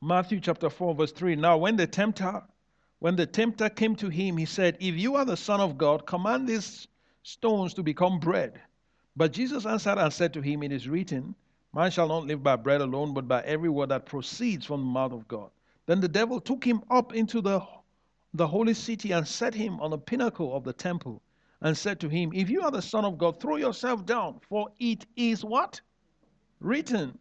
Matthew 0.06 0.40
chapter 0.42 0.70
4 0.70 0.96
verse 0.96 1.12
3 1.14 1.36
Now 1.38 1.58
when 1.58 1.78
the 1.78 1.88
tempter 1.88 2.44
when 3.00 3.16
the 3.16 3.26
tempter 3.26 3.70
came 3.70 3.96
to 3.96 4.10
him 4.10 4.38
he 4.38 4.46
said 4.46 4.78
if 4.80 4.96
you 4.96 5.16
are 5.16 5.26
the 5.26 5.38
son 5.38 5.62
of 5.62 5.78
God 5.78 6.06
command 6.06 6.48
these 6.48 6.88
stones 7.24 7.74
to 7.76 7.84
become 7.84 8.20
bread 8.20 8.60
but 9.16 9.32
Jesus 9.32 9.66
answered 9.66 10.00
and 10.00 10.12
said 10.12 10.34
to 10.34 10.42
him, 10.42 10.64
It 10.64 10.72
is 10.72 10.90
written, 10.90 11.36
Man 11.74 11.92
shall 11.92 12.08
not 12.08 12.26
live 12.26 12.42
by 12.42 12.56
bread 12.56 12.82
alone, 12.82 13.14
but 13.14 13.28
by 13.28 13.42
every 13.42 13.70
word 13.70 13.90
that 13.90 14.08
proceeds 14.08 14.66
from 14.66 14.82
the 14.82 14.88
mouth 14.88 15.14
of 15.14 15.28
God. 15.28 15.52
Then 15.86 16.00
the 16.00 16.08
devil 16.08 16.42
took 16.42 16.64
him 16.64 16.82
up 16.90 17.14
into 17.14 17.40
the, 17.40 17.62
the 18.34 18.48
holy 18.48 18.74
city 18.74 19.12
and 19.12 19.28
set 19.28 19.54
him 19.54 19.80
on 19.80 19.92
the 19.92 19.98
pinnacle 20.00 20.56
of 20.56 20.64
the 20.64 20.74
temple 20.74 21.22
and 21.62 21.78
said 21.78 22.00
to 22.00 22.10
him, 22.10 22.32
If 22.34 22.50
you 22.50 22.64
are 22.64 22.72
the 22.72 22.82
Son 22.82 23.06
of 23.06 23.18
God, 23.20 23.40
throw 23.40 23.58
yourself 23.58 24.06
down, 24.06 24.40
for 24.50 24.70
it 24.80 25.06
is 25.16 25.46
what? 25.46 25.80
Written. 26.60 27.18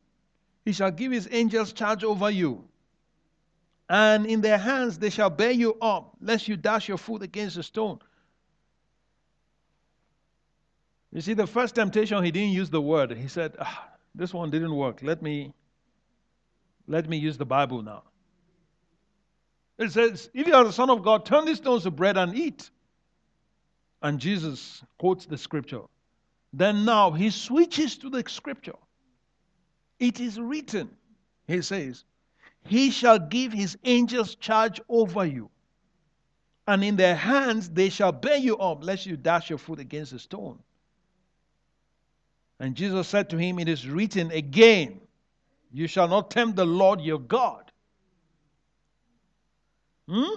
He 0.64 0.72
shall 0.72 0.90
give 0.90 1.12
his 1.12 1.28
angels 1.30 1.72
charge 1.74 2.04
over 2.04 2.30
you. 2.30 2.66
And 3.92 4.24
in 4.24 4.40
their 4.40 4.56
hands 4.56 4.98
they 4.98 5.10
shall 5.10 5.28
bear 5.28 5.50
you 5.50 5.74
up, 5.74 6.16
lest 6.18 6.48
you 6.48 6.56
dash 6.56 6.88
your 6.88 6.96
foot 6.96 7.22
against 7.22 7.58
a 7.58 7.62
stone. 7.62 7.98
You 11.12 11.20
see, 11.20 11.34
the 11.34 11.46
first 11.46 11.74
temptation, 11.74 12.24
he 12.24 12.30
didn't 12.30 12.54
use 12.54 12.70
the 12.70 12.80
word. 12.80 13.12
He 13.12 13.28
said, 13.28 13.54
ah, 13.60 13.90
This 14.14 14.32
one 14.32 14.50
didn't 14.50 14.74
work. 14.74 15.02
Let 15.02 15.20
me, 15.20 15.52
let 16.86 17.06
me 17.06 17.18
use 17.18 17.36
the 17.36 17.44
Bible 17.44 17.82
now. 17.82 18.04
It 19.76 19.92
says, 19.92 20.30
If 20.32 20.46
you 20.46 20.54
are 20.54 20.64
the 20.64 20.72
Son 20.72 20.88
of 20.88 21.02
God, 21.02 21.26
turn 21.26 21.44
these 21.44 21.58
stones 21.58 21.82
to 21.82 21.90
bread 21.90 22.16
and 22.16 22.34
eat. 22.34 22.70
And 24.00 24.18
Jesus 24.18 24.82
quotes 24.96 25.26
the 25.26 25.36
scripture. 25.36 25.82
Then 26.54 26.86
now 26.86 27.10
he 27.10 27.28
switches 27.28 27.98
to 27.98 28.08
the 28.08 28.24
scripture. 28.26 28.78
It 29.98 30.18
is 30.18 30.40
written, 30.40 30.88
he 31.46 31.60
says, 31.60 32.04
He 32.64 32.90
shall 32.90 33.18
give 33.18 33.52
his 33.52 33.76
angels 33.84 34.34
charge 34.36 34.80
over 34.88 35.24
you, 35.24 35.50
and 36.66 36.84
in 36.84 36.96
their 36.96 37.16
hands 37.16 37.68
they 37.70 37.88
shall 37.88 38.12
bear 38.12 38.36
you 38.36 38.56
up, 38.58 38.84
lest 38.84 39.06
you 39.06 39.16
dash 39.16 39.50
your 39.50 39.58
foot 39.58 39.80
against 39.80 40.12
a 40.12 40.18
stone. 40.18 40.58
And 42.60 42.76
Jesus 42.76 43.08
said 43.08 43.30
to 43.30 43.36
him, 43.36 43.58
It 43.58 43.68
is 43.68 43.88
written 43.88 44.30
again, 44.30 45.00
You 45.72 45.88
shall 45.88 46.06
not 46.06 46.30
tempt 46.30 46.56
the 46.56 46.64
Lord 46.64 47.00
your 47.00 47.18
God. 47.18 47.72
Hmm? 50.08 50.34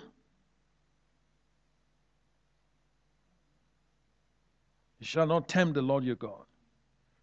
You 4.99 5.05
shall 5.05 5.27
not 5.27 5.47
tempt 5.47 5.75
the 5.75 5.83
Lord 5.83 6.03
your 6.03 6.15
God. 6.15 6.45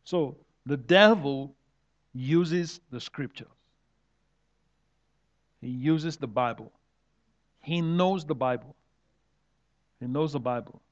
So 0.05 0.37
the 0.67 0.77
devil 0.77 1.57
uses 2.13 2.81
the 2.91 3.01
scriptures. 3.01 3.49
He 5.63 5.69
uses 5.69 6.17
the 6.17 6.27
Bible. 6.27 6.73
He 7.61 7.81
knows 7.81 8.27
the 8.27 8.35
Bible. 8.35 8.75
He 10.01 10.07
knows 10.09 10.33
the 10.33 10.41
Bible. 10.41 10.83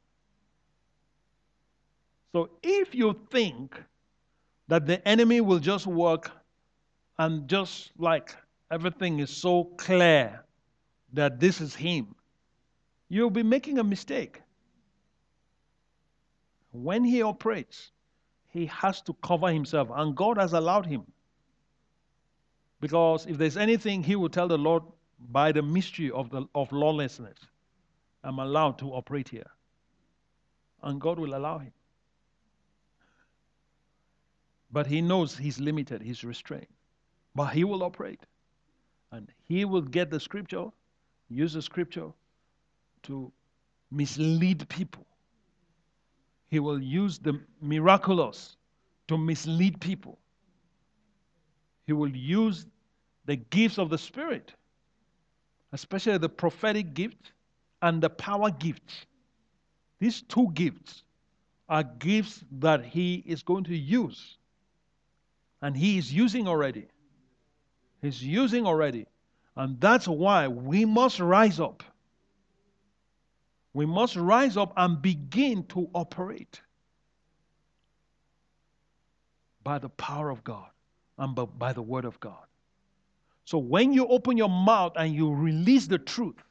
So 2.32 2.50
if 2.62 2.94
you 2.94 3.18
think 3.30 3.82
that 4.68 4.86
the 4.86 5.06
enemy 5.06 5.40
will 5.40 5.58
just 5.58 5.88
work 5.88 6.30
and 7.18 7.48
just 7.48 7.90
like 7.98 8.36
everything 8.70 9.18
is 9.18 9.30
so 9.30 9.64
clear 9.76 10.44
that 11.12 11.40
this 11.40 11.60
is 11.60 11.74
him, 11.74 12.14
you'll 13.08 13.30
be 13.30 13.42
making 13.42 13.80
a 13.80 13.84
mistake. 13.84 14.40
When 16.70 17.02
he 17.02 17.22
operates, 17.22 17.90
he 18.52 18.66
has 18.66 19.02
to 19.02 19.14
cover 19.14 19.52
himself, 19.52 19.88
and 19.92 20.16
God 20.16 20.38
has 20.38 20.52
allowed 20.52 20.86
him. 20.86 21.02
Because 22.80 23.26
if 23.26 23.36
there's 23.36 23.56
anything, 23.56 24.02
he 24.02 24.16
will 24.16 24.28
tell 24.30 24.48
the 24.48 24.58
Lord 24.58 24.82
by 25.30 25.52
the 25.52 25.62
mystery 25.62 26.10
of, 26.10 26.30
the, 26.30 26.46
of 26.54 26.72
lawlessness, 26.72 27.38
I'm 28.24 28.38
allowed 28.38 28.78
to 28.78 28.92
operate 28.92 29.28
here. 29.28 29.50
And 30.82 31.00
God 31.00 31.18
will 31.18 31.34
allow 31.36 31.58
him. 31.58 31.72
But 34.72 34.86
he 34.86 35.00
knows 35.02 35.36
he's 35.36 35.60
limited, 35.60 36.00
he's 36.00 36.24
restrained. 36.24 36.66
But 37.34 37.48
he 37.48 37.64
will 37.64 37.82
operate. 37.82 38.20
And 39.12 39.28
he 39.46 39.64
will 39.64 39.82
get 39.82 40.10
the 40.10 40.20
scripture, 40.20 40.66
use 41.28 41.52
the 41.52 41.62
scripture 41.62 42.10
to 43.04 43.32
mislead 43.90 44.68
people. 44.68 45.06
He 46.48 46.60
will 46.60 46.82
use 46.82 47.18
the 47.18 47.40
miraculous 47.60 48.56
to 49.08 49.18
mislead 49.18 49.80
people. 49.80 50.18
He 51.90 51.92
will 51.92 52.14
use 52.14 52.66
the 53.24 53.34
gifts 53.34 53.76
of 53.76 53.90
the 53.90 53.98
Spirit, 53.98 54.54
especially 55.72 56.18
the 56.18 56.28
prophetic 56.28 56.94
gift 56.94 57.32
and 57.82 58.00
the 58.00 58.08
power 58.08 58.52
gift. 58.52 59.08
These 59.98 60.22
two 60.22 60.52
gifts 60.54 61.02
are 61.68 61.82
gifts 61.82 62.44
that 62.60 62.84
He 62.84 63.24
is 63.26 63.42
going 63.42 63.64
to 63.64 63.76
use. 63.76 64.38
And 65.62 65.76
He 65.76 65.98
is 65.98 66.14
using 66.14 66.46
already. 66.46 66.86
He's 68.02 68.22
using 68.22 68.66
already. 68.66 69.06
And 69.56 69.80
that's 69.80 70.06
why 70.06 70.46
we 70.46 70.84
must 70.84 71.18
rise 71.18 71.58
up 71.58 71.82
we 73.72 73.84
must 73.84 74.14
rise 74.14 74.56
up 74.56 74.72
and 74.76 75.02
begin 75.02 75.64
to 75.64 75.90
operate 75.92 76.60
by 79.64 79.80
the 79.80 79.88
power 79.88 80.30
of 80.30 80.44
God 80.44 80.70
and 81.20 81.38
by 81.58 81.72
the 81.72 81.82
word 81.82 82.06
of 82.06 82.18
God. 82.18 82.46
So 83.44 83.58
when 83.58 83.92
you 83.92 84.06
open 84.06 84.36
your 84.36 84.48
mouth 84.48 84.94
and 84.96 85.14
you 85.14 85.32
release 85.32 85.86
the 85.86 85.98
truth, 85.98 86.42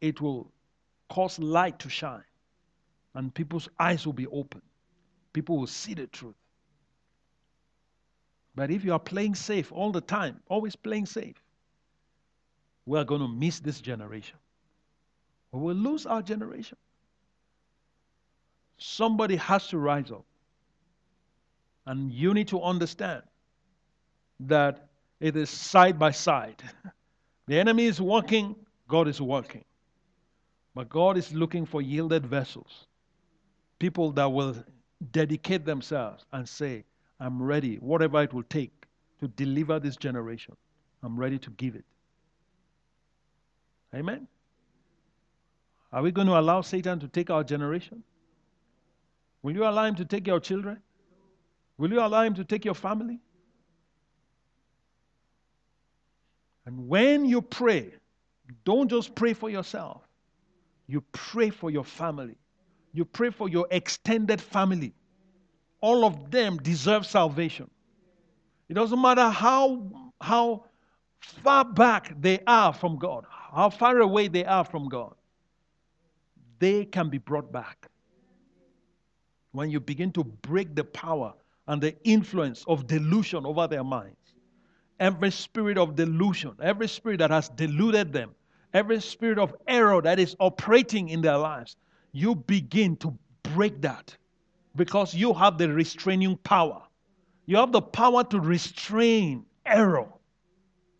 it 0.00 0.20
will 0.20 0.50
cause 1.10 1.38
light 1.38 1.78
to 1.80 1.90
shine 1.90 2.24
and 3.14 3.32
people's 3.32 3.68
eyes 3.78 4.06
will 4.06 4.14
be 4.14 4.26
open. 4.28 4.62
People 5.32 5.58
will 5.58 5.66
see 5.66 5.94
the 5.94 6.06
truth. 6.06 6.34
But 8.54 8.70
if 8.70 8.84
you 8.84 8.92
are 8.92 8.98
playing 8.98 9.34
safe 9.34 9.70
all 9.70 9.92
the 9.92 10.00
time, 10.00 10.40
always 10.48 10.76
playing 10.76 11.06
safe, 11.06 11.36
we 12.86 12.98
are 12.98 13.04
going 13.04 13.20
to 13.20 13.28
miss 13.28 13.60
this 13.60 13.80
generation. 13.80 14.36
We 15.52 15.60
will 15.60 15.74
lose 15.74 16.06
our 16.06 16.22
generation. 16.22 16.78
Somebody 18.78 19.36
has 19.36 19.68
to 19.68 19.78
rise 19.78 20.10
up. 20.10 20.24
And 21.86 22.10
you 22.10 22.32
need 22.34 22.48
to 22.48 22.62
understand 22.62 23.22
that 24.46 24.88
it 25.20 25.36
is 25.36 25.50
side 25.50 25.98
by 25.98 26.10
side. 26.10 26.62
The 27.46 27.58
enemy 27.58 27.86
is 27.86 28.00
working, 28.00 28.56
God 28.88 29.08
is 29.08 29.20
working. 29.20 29.64
But 30.74 30.88
God 30.88 31.16
is 31.16 31.32
looking 31.32 31.66
for 31.66 31.82
yielded 31.82 32.24
vessels. 32.24 32.86
People 33.78 34.12
that 34.12 34.30
will 34.30 34.54
dedicate 35.10 35.64
themselves 35.64 36.24
and 36.32 36.48
say, 36.48 36.84
I'm 37.18 37.42
ready, 37.42 37.76
whatever 37.76 38.22
it 38.22 38.32
will 38.32 38.44
take 38.44 38.86
to 39.20 39.28
deliver 39.28 39.78
this 39.80 39.96
generation. 39.96 40.56
I'm 41.02 41.18
ready 41.18 41.38
to 41.38 41.50
give 41.50 41.74
it. 41.74 41.84
Amen. 43.94 44.28
Are 45.92 46.02
we 46.02 46.12
going 46.12 46.28
to 46.28 46.38
allow 46.38 46.60
Satan 46.60 47.00
to 47.00 47.08
take 47.08 47.30
our 47.30 47.42
generation? 47.42 48.02
Will 49.42 49.54
you 49.54 49.64
allow 49.64 49.84
him 49.84 49.96
to 49.96 50.04
take 50.04 50.26
your 50.26 50.38
children? 50.38 50.78
Will 51.78 51.90
you 51.90 52.00
allow 52.00 52.22
him 52.22 52.34
to 52.34 52.44
take 52.44 52.64
your 52.64 52.74
family? 52.74 53.18
And 56.70 56.86
when 56.86 57.24
you 57.24 57.42
pray, 57.42 57.92
don't 58.64 58.88
just 58.88 59.16
pray 59.16 59.32
for 59.32 59.50
yourself. 59.50 60.02
You 60.86 61.00
pray 61.10 61.50
for 61.50 61.68
your 61.68 61.82
family. 61.82 62.36
You 62.92 63.04
pray 63.04 63.30
for 63.30 63.48
your 63.48 63.66
extended 63.72 64.40
family. 64.40 64.94
All 65.80 66.04
of 66.04 66.30
them 66.30 66.58
deserve 66.58 67.06
salvation. 67.06 67.68
It 68.68 68.74
doesn't 68.74 69.02
matter 69.02 69.30
how, 69.30 70.12
how 70.20 70.66
far 71.18 71.64
back 71.64 72.14
they 72.20 72.38
are 72.46 72.72
from 72.72 72.98
God, 72.98 73.24
how 73.28 73.68
far 73.70 73.98
away 73.98 74.28
they 74.28 74.44
are 74.44 74.64
from 74.64 74.88
God 74.88 75.16
they 76.60 76.84
can 76.84 77.08
be 77.08 77.18
brought 77.18 77.50
back. 77.50 77.88
When 79.50 79.70
you 79.70 79.80
begin 79.80 80.12
to 80.12 80.22
break 80.22 80.76
the 80.76 80.84
power 80.84 81.34
and 81.66 81.82
the 81.82 81.96
influence 82.04 82.64
of 82.68 82.86
delusion 82.86 83.44
over 83.44 83.66
their 83.66 83.82
minds, 83.82 84.19
every 85.00 85.30
spirit 85.30 85.78
of 85.78 85.96
delusion, 85.96 86.52
every 86.62 86.86
spirit 86.86 87.18
that 87.18 87.30
has 87.30 87.48
deluded 87.48 88.12
them, 88.12 88.30
every 88.74 89.00
spirit 89.00 89.38
of 89.38 89.54
error 89.66 90.00
that 90.02 90.18
is 90.18 90.36
operating 90.38 91.08
in 91.08 91.22
their 91.22 91.38
lives, 91.38 91.76
you 92.12 92.34
begin 92.34 92.96
to 92.96 93.16
break 93.42 93.80
that 93.80 94.14
because 94.76 95.14
you 95.14 95.32
have 95.32 95.58
the 95.58 95.68
restraining 95.68 96.36
power. 96.38 96.82
You 97.46 97.56
have 97.56 97.72
the 97.72 97.82
power 97.82 98.22
to 98.24 98.38
restrain 98.38 99.44
error. 99.66 100.06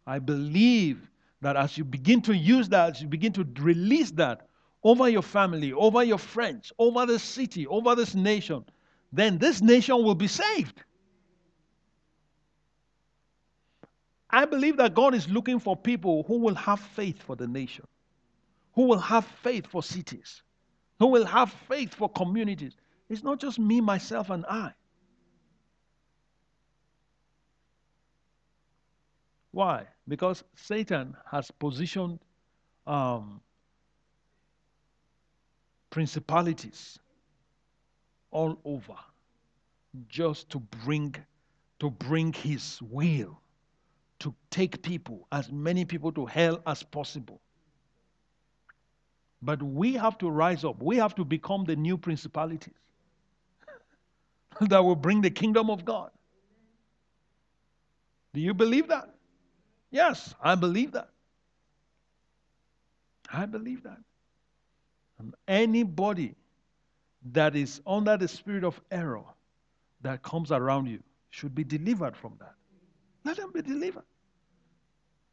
I 0.07 0.19
believe 0.19 1.09
that 1.43 1.57
as 1.57 1.79
you 1.79 1.85
begin 1.85 2.21
to 2.23 2.35
use 2.35 2.69
that, 2.71 2.97
as 2.97 3.03
you 3.03 3.09
begin 3.09 3.33
to 3.35 3.47
release 3.61 4.11
that, 4.13 4.49
over 4.83 5.09
your 5.09 5.23
family, 5.23 5.73
over 5.75 6.03
your 6.03 6.19
friends, 6.19 6.73
over 6.79 7.05
the 7.05 7.19
city, 7.19 7.67
over 7.67 7.95
this 7.95 8.15
nation, 8.15 8.65
then 9.13 9.37
this 9.39 9.61
nation 9.61 10.03
will 10.03 10.15
be 10.15 10.27
saved. 10.27 10.83
I 14.33 14.45
believe 14.45 14.77
that 14.79 14.95
God 14.95 15.15
is 15.15 15.29
looking 15.29 15.59
for 15.59 15.77
people 15.77 16.25
who 16.25 16.39
will 16.39 16.55
have 16.55 16.81
faith 16.81 17.23
for 17.23 17.37
the 17.37 17.47
nation, 17.49 17.87
who 18.75 18.85
will 18.85 18.99
have 19.01 19.25
faith 19.43 19.67
for 19.67 19.83
cities, 19.83 20.43
who 20.99 21.09
will 21.09 21.27
have 21.27 21.53
faith 21.69 21.95
for 21.95 22.09
communities. 22.09 22.75
It's 23.09 23.23
not 23.25 23.41
just 23.41 23.59
me, 23.59 23.81
myself, 23.81 24.31
and 24.31 24.45
I. 24.47 24.73
Why? 29.53 29.87
Because 30.07 30.45
Satan 30.55 31.17
has 31.31 31.51
positioned 31.51 32.21
um, 32.87 33.41
principalities 35.91 36.99
all 38.31 38.59
over 38.65 38.95
just 40.09 40.51
to 40.51 40.61
bring 40.61 41.17
to 41.81 41.91
bring 41.91 42.33
his 42.33 42.81
will 42.83 43.41
to 44.21 44.35
take 44.51 44.83
people 44.83 45.27
as 45.33 45.51
many 45.51 45.85
people 45.85 46.13
to 46.13 46.27
hell 46.27 46.61
as 46.67 46.83
possible. 46.83 47.41
But 49.43 49.63
we 49.63 49.95
have 49.95 50.19
to 50.19 50.31
rise 50.31 50.65
up. 50.65 50.83
We 50.83 50.97
have 50.97 51.15
to 51.17 51.25
become 51.25 51.65
the 51.65 51.77
new 51.77 51.97
principalities 51.97 52.75
that 54.61 54.85
will 54.85 54.97
bring 54.97 55.23
the 55.23 55.31
kingdom 55.31 55.71
of 55.71 55.85
god. 55.85 56.11
Do 58.35 58.41
you 58.41 58.55
believe 58.55 58.89
that? 58.89 59.09
Yes 59.91 60.35
i 60.43 60.55
believe 60.55 60.93
that. 60.93 61.09
I 63.33 63.47
believe 63.47 63.83
that. 63.85 63.99
And 65.19 65.35
anybody 65.49 66.35
that 67.33 67.57
is 67.57 67.81
under 67.87 68.17
the 68.17 68.29
spirit 68.29 68.65
of 68.65 68.81
error 68.91 69.25
that 70.03 70.23
comes 70.23 70.53
around 70.53 70.87
you 70.87 71.03
should 71.31 71.55
be 71.55 71.65
delivered 71.65 72.17
from 72.17 72.35
that. 72.41 72.55
Let 73.25 73.37
them 73.37 73.53
be 73.53 73.63
delivered. 73.63 74.05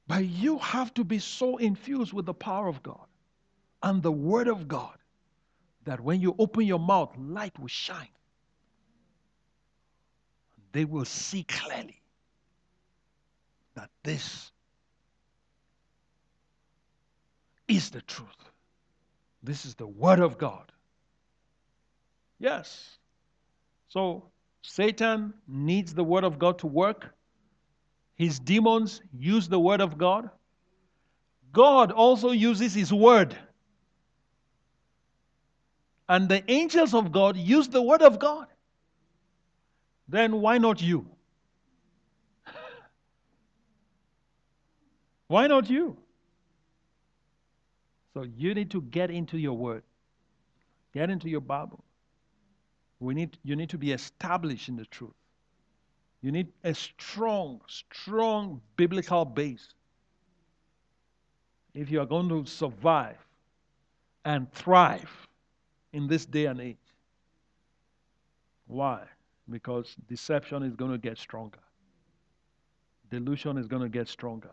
But 0.08 0.26
you 0.26 0.58
have 0.60 0.94
to 0.96 1.04
be 1.04 1.20
so 1.20 1.58
infused 1.58 2.14
with 2.14 2.26
the 2.26 2.34
power 2.34 2.68
of 2.68 2.82
God 2.82 3.06
and 3.84 4.02
the 4.02 4.12
Word 4.12 4.48
of 4.48 4.68
God 4.68 4.98
that 5.86 6.00
when 6.00 6.22
you 6.22 6.36
open 6.40 6.64
your 6.64 6.80
mouth, 6.80 7.14
light 7.18 7.58
will 7.60 7.68
shine. 7.68 8.08
They 10.72 10.86
will 10.86 11.06
see 11.06 11.44
clearly 11.44 12.02
that 13.76 13.90
this 14.04 14.52
is 17.68 17.90
the 17.90 18.02
truth. 18.02 18.52
This 19.44 19.66
is 19.66 19.76
the 19.76 19.88
Word 19.88 20.20
of 20.20 20.38
God. 20.38 20.72
Yes. 22.40 22.98
So 23.90 24.24
Satan 24.62 25.34
needs 25.48 25.94
the 25.94 26.04
Word 26.04 26.24
of 26.24 26.40
God 26.40 26.60
to 26.60 26.68
work. 26.68 27.14
His 28.18 28.40
demons 28.40 29.02
use 29.18 29.48
the 29.48 29.60
Word 29.60 29.80
of 29.80 29.98
God. 29.98 30.30
God 31.52 31.92
also 31.92 32.32
uses 32.32 32.74
His 32.74 32.92
Word. 32.92 33.38
And 36.10 36.28
the 36.28 36.44
angels 36.50 36.94
of 36.94 37.12
God 37.12 37.38
use 37.38 37.68
the 37.68 37.82
Word 37.82 38.02
of 38.02 38.18
God. 38.18 38.48
Then 40.08 40.42
why 40.42 40.58
not 40.58 40.82
you? 40.82 41.06
why 45.28 45.48
not 45.48 45.70
you? 45.70 45.98
So 48.14 48.24
you 48.24 48.56
need 48.56 48.72
to 48.72 48.82
get 48.82 49.12
into 49.12 49.38
your 49.38 49.54
Word, 49.54 49.84
get 50.94 51.12
into 51.12 51.30
your 51.30 51.42
Bible. 51.42 51.84
We 53.00 53.14
need, 53.14 53.38
you 53.44 53.56
need 53.56 53.70
to 53.70 53.78
be 53.78 53.92
established 53.92 54.70
in 54.70 54.76
the 54.76 54.86
truth. 54.86 55.14
You 56.22 56.32
need 56.32 56.48
a 56.64 56.74
strong, 56.74 57.62
strong 57.68 58.62
biblical 58.76 59.24
base. 59.26 59.68
If 61.74 61.92
you 61.92 62.02
are 62.02 62.06
going 62.06 62.30
to 62.30 62.46
survive 62.46 63.18
and 64.26 64.52
thrive 64.52 65.10
in 65.94 66.08
this 66.08 66.26
day 66.26 66.46
and 66.48 66.60
age. 66.60 66.78
Why? 68.68 69.04
Because 69.50 69.96
deception 70.10 70.64
is 70.64 70.76
going 70.76 70.92
to 70.92 70.98
get 70.98 71.18
stronger, 71.18 71.60
delusion 73.10 73.58
is 73.58 73.68
going 73.68 73.84
to 73.84 73.90
get 73.90 74.10
stronger. 74.10 74.52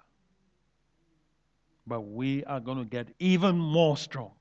But 1.86 2.02
we 2.02 2.44
are 2.44 2.60
going 2.60 2.78
to 2.78 2.84
get 2.84 3.08
even 3.18 3.58
more 3.58 3.96
strong. 3.96 4.34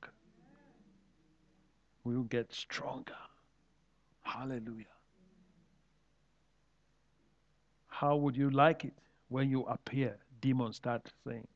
We 2.04 2.16
will 2.16 2.24
get 2.24 2.54
stronger. 2.54 3.18
Hallelujah. 4.22 4.93
How 8.04 8.18
would 8.18 8.36
you 8.36 8.50
like 8.50 8.84
it 8.84 8.94
when 9.30 9.50
you 9.50 9.62
appear? 9.64 10.18
Demons 10.42 10.76
start 10.76 11.10
saying, 11.26 11.48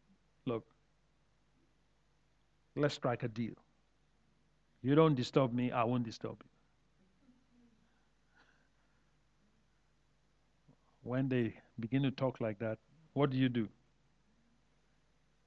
Look, 0.45 0.63
let's 2.77 2.93
strike 2.93 3.23
a 3.23 3.27
deal. 3.27 3.55
You 4.81 4.95
don't 4.95 5.13
disturb 5.13 5.51
me, 5.51 5.73
I 5.73 5.83
won't 5.83 6.05
disturb 6.05 6.37
you. 6.41 6.49
When 11.03 11.27
they 11.27 11.53
begin 11.81 12.01
to 12.03 12.11
talk 12.11 12.39
like 12.39 12.59
that, 12.59 12.77
what 13.11 13.29
do 13.31 13.37
you 13.37 13.49
do? 13.49 13.67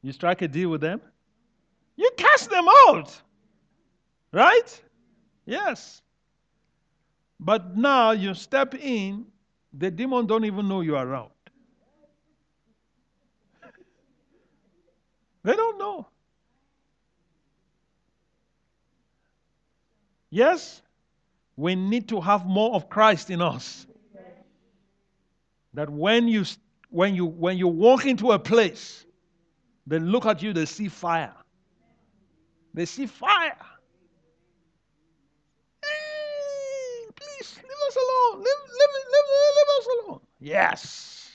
You 0.03 0.13
strike 0.13 0.43
a 0.43 0.49
deal 0.49 0.69
with 0.69 0.83
them? 0.83 1.01
You 1.97 2.11
cast 2.19 2.51
them 2.51 2.67
out. 2.89 3.23
Right? 4.33 4.83
Yes. 5.47 6.03
But 7.39 7.75
now 7.75 8.11
you 8.11 8.35
step 8.35 8.75
in, 8.75 9.25
the 9.73 9.91
demon 9.91 10.27
don't 10.27 10.45
even 10.45 10.69
know 10.69 10.81
you're 10.81 10.97
around. 10.97 11.31
They 15.43 15.55
don't 15.55 15.79
know. 15.79 16.07
Yes, 20.29 20.83
we 21.57 21.75
need 21.75 22.09
to 22.09 22.21
have 22.21 22.47
more 22.47 22.75
of 22.75 22.89
Christ 22.89 23.31
in 23.31 23.41
us. 23.41 23.87
That 25.75 25.89
when 25.89 26.29
you 26.29 26.45
when 26.91 27.15
you 27.15 27.27
when 27.27 27.57
you 27.57 27.69
walk 27.69 28.07
into 28.07 28.33
a 28.33 28.39
place, 28.39 29.07
they 29.87 29.99
look 29.99 30.27
at 30.27 30.43
you, 30.43 30.53
they 30.53 30.67
see 30.67 30.89
fire. 30.89 31.35
They 32.75 32.87
see 32.87 33.07
fire. 33.07 33.57
us 37.91 37.97
alone. 37.97 38.39
Leave, 38.39 38.47
leave, 38.47 38.47
leave, 38.47 38.47
leave 38.47 38.53
us 38.53 38.57
alone. 38.57 38.70
Yes. 40.41 41.31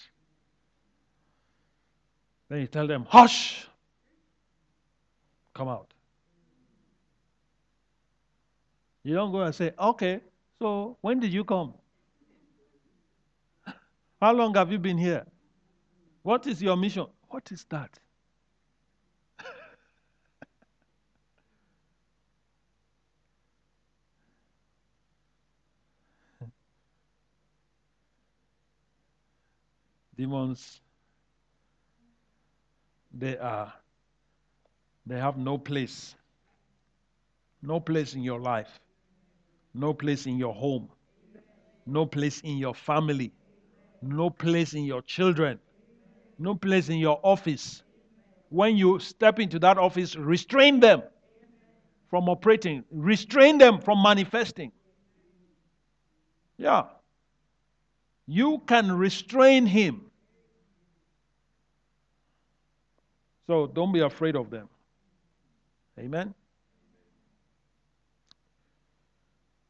Then 2.50 2.62
you 2.62 2.68
tell 2.68 2.88
them, 2.88 3.06
hush. 3.10 3.68
Come 5.54 5.70
out. 5.70 5.94
You 9.04 9.16
don't 9.16 9.32
go 9.32 9.42
and 9.42 9.54
say, 9.56 9.72
okay, 9.80 10.22
so 10.60 10.98
when 11.02 11.20
did 11.20 11.34
you 11.34 11.44
come? 11.44 11.74
How 14.22 14.34
long 14.34 14.56
have 14.56 14.72
you 14.72 14.80
been 14.80 14.98
here? 14.98 15.26
What 16.24 16.48
is 16.48 16.62
your 16.62 16.76
mission? 16.76 17.08
What 17.30 17.52
is 17.52 17.66
that? 17.70 18.00
Demons, 30.18 30.82
they 33.14 33.38
are, 33.38 33.74
they 35.06 35.20
have 35.20 35.38
no 35.38 35.58
place. 35.58 36.16
No 37.62 37.80
place 37.80 38.14
in 38.16 38.24
your 38.24 38.40
life. 38.40 38.80
No 39.74 39.94
place 39.94 40.26
in 40.28 40.38
your 40.38 40.54
home. 40.54 40.90
No 41.86 42.06
place 42.06 42.42
in 42.42 42.58
your 42.58 42.76
family. 42.76 43.34
No 44.02 44.30
place 44.30 44.74
in 44.74 44.84
your 44.86 45.02
children. 45.04 45.60
No 46.40 46.56
place 46.56 46.90
in 46.90 46.98
your 47.00 47.20
office. 47.24 47.84
When 48.50 48.78
you 48.78 49.00
step 49.00 49.40
into 49.40 49.60
that 49.60 49.78
office, 49.78 50.16
restrain 50.16 50.80
them 50.80 51.04
from 52.10 52.30
operating, 52.30 52.84
restrain 52.92 53.58
them 53.58 53.82
from 53.82 54.02
manifesting. 54.04 54.72
Yeah. 56.58 56.84
You 58.28 58.62
can 58.66 58.92
restrain 58.92 59.66
him. 59.66 60.02
So 63.48 63.68
don't 63.68 63.94
be 63.94 64.00
afraid 64.00 64.36
of 64.36 64.50
them. 64.50 64.70
Amen. 66.00 66.34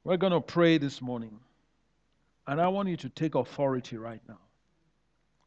We're 0.03 0.18
going 0.18 0.34
to 0.34 0.41
pray 0.41 0.78
this 0.78 1.01
morning. 1.01 1.39
And 2.47 2.62
I 2.62 2.68
want 2.68 2.89
you 2.89 2.97
to 2.97 3.10
take 3.10 3.36
authority 3.36 3.97
right 3.97 4.22
now. 4.28 4.39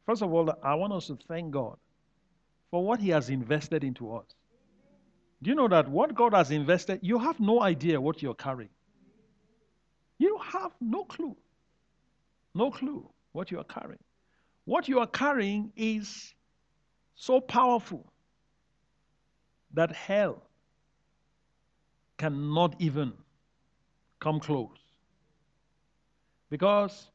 First 0.05 0.21
of 0.21 0.33
all, 0.33 0.53
I 0.63 0.75
want 0.75 0.93
us 0.93 1.07
to 1.07 1.17
thank 1.27 1.51
God 1.51 1.77
for 2.69 2.83
what 2.83 2.99
He 2.99 3.09
has 3.09 3.29
invested 3.29 3.83
into 3.83 4.13
us. 4.15 4.25
Do 5.41 5.49
you 5.49 5.55
know 5.55 5.69
that 5.69 5.87
what 5.87 6.13
God 6.13 6.33
has 6.33 6.51
invested, 6.51 6.99
you 7.01 7.17
have 7.19 7.39
no 7.39 7.61
idea 7.61 8.01
what 8.01 8.21
you're 8.21 8.33
carrying? 8.33 8.69
You 10.17 10.37
have 10.51 10.71
no 10.81 11.05
clue. 11.05 11.37
No 12.59 12.69
clue 12.71 13.09
what 13.31 13.51
you 13.51 13.59
are 13.59 13.69
carrying. 13.75 14.03
What 14.65 14.89
you 14.89 14.99
are 14.99 15.07
carrying 15.07 15.71
is 15.77 16.33
so 17.15 17.39
powerful 17.39 18.11
that 19.73 19.93
hell 19.93 20.41
cannot 22.17 22.75
even 22.79 23.13
come 24.19 24.41
close. 24.41 24.81
Because, 26.49 27.07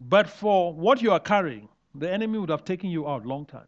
but 0.00 0.30
for 0.30 0.72
what 0.72 1.02
you 1.02 1.10
are 1.10 1.24
carrying, 1.34 1.68
the 1.96 2.08
enemy 2.08 2.38
would 2.38 2.50
have 2.50 2.64
taken 2.64 2.90
you 2.90 3.08
out 3.08 3.26
long 3.26 3.46
time. 3.46 3.66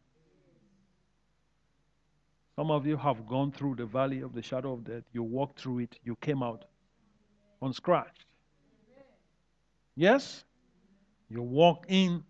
Some 2.55 2.71
of 2.71 2.87
you 2.87 2.97
have 2.97 3.27
gone 3.27 3.51
through 3.51 3.75
the 3.75 3.87
valley 3.87 4.21
of 4.21 4.33
the 4.35 4.43
shadow 4.43 4.75
of 4.75 4.85
death. 4.85 5.03
You 5.13 5.25
walked 5.25 5.61
through 5.61 5.81
it. 5.81 5.99
You 6.05 6.15
came 6.21 6.45
out 6.45 6.65
unscratched. 7.61 8.25
Yes? 9.97 10.46
You 11.29 11.43
walk 11.43 11.87
in, 11.89 12.23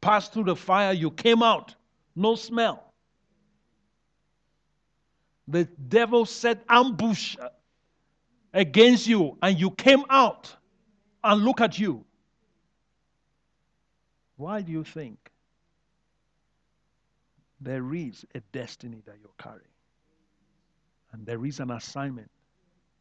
pass 0.00 0.28
through 0.28 0.44
the 0.44 0.56
fire, 0.56 0.92
you 0.92 1.10
came 1.10 1.42
out, 1.42 1.74
no 2.14 2.34
smell. 2.34 2.92
The 5.48 5.64
devil 5.88 6.24
set 6.26 6.62
ambush 6.68 7.36
uh, 7.40 7.48
against 8.52 9.06
you, 9.06 9.38
and 9.42 9.58
you 9.58 9.70
came 9.70 10.04
out, 10.10 10.54
and 11.24 11.42
look 11.42 11.60
at 11.60 11.78
you. 11.78 12.04
Why 14.36 14.60
do 14.60 14.72
you 14.72 14.84
think 14.84 15.30
there 17.60 17.94
is 17.94 18.24
a 18.34 18.40
destiny 18.52 19.02
that 19.06 19.16
you're 19.20 19.30
carrying? 19.38 19.62
And 21.12 21.26
there 21.26 21.44
is 21.44 21.60
an 21.60 21.70
assignment 21.70 22.30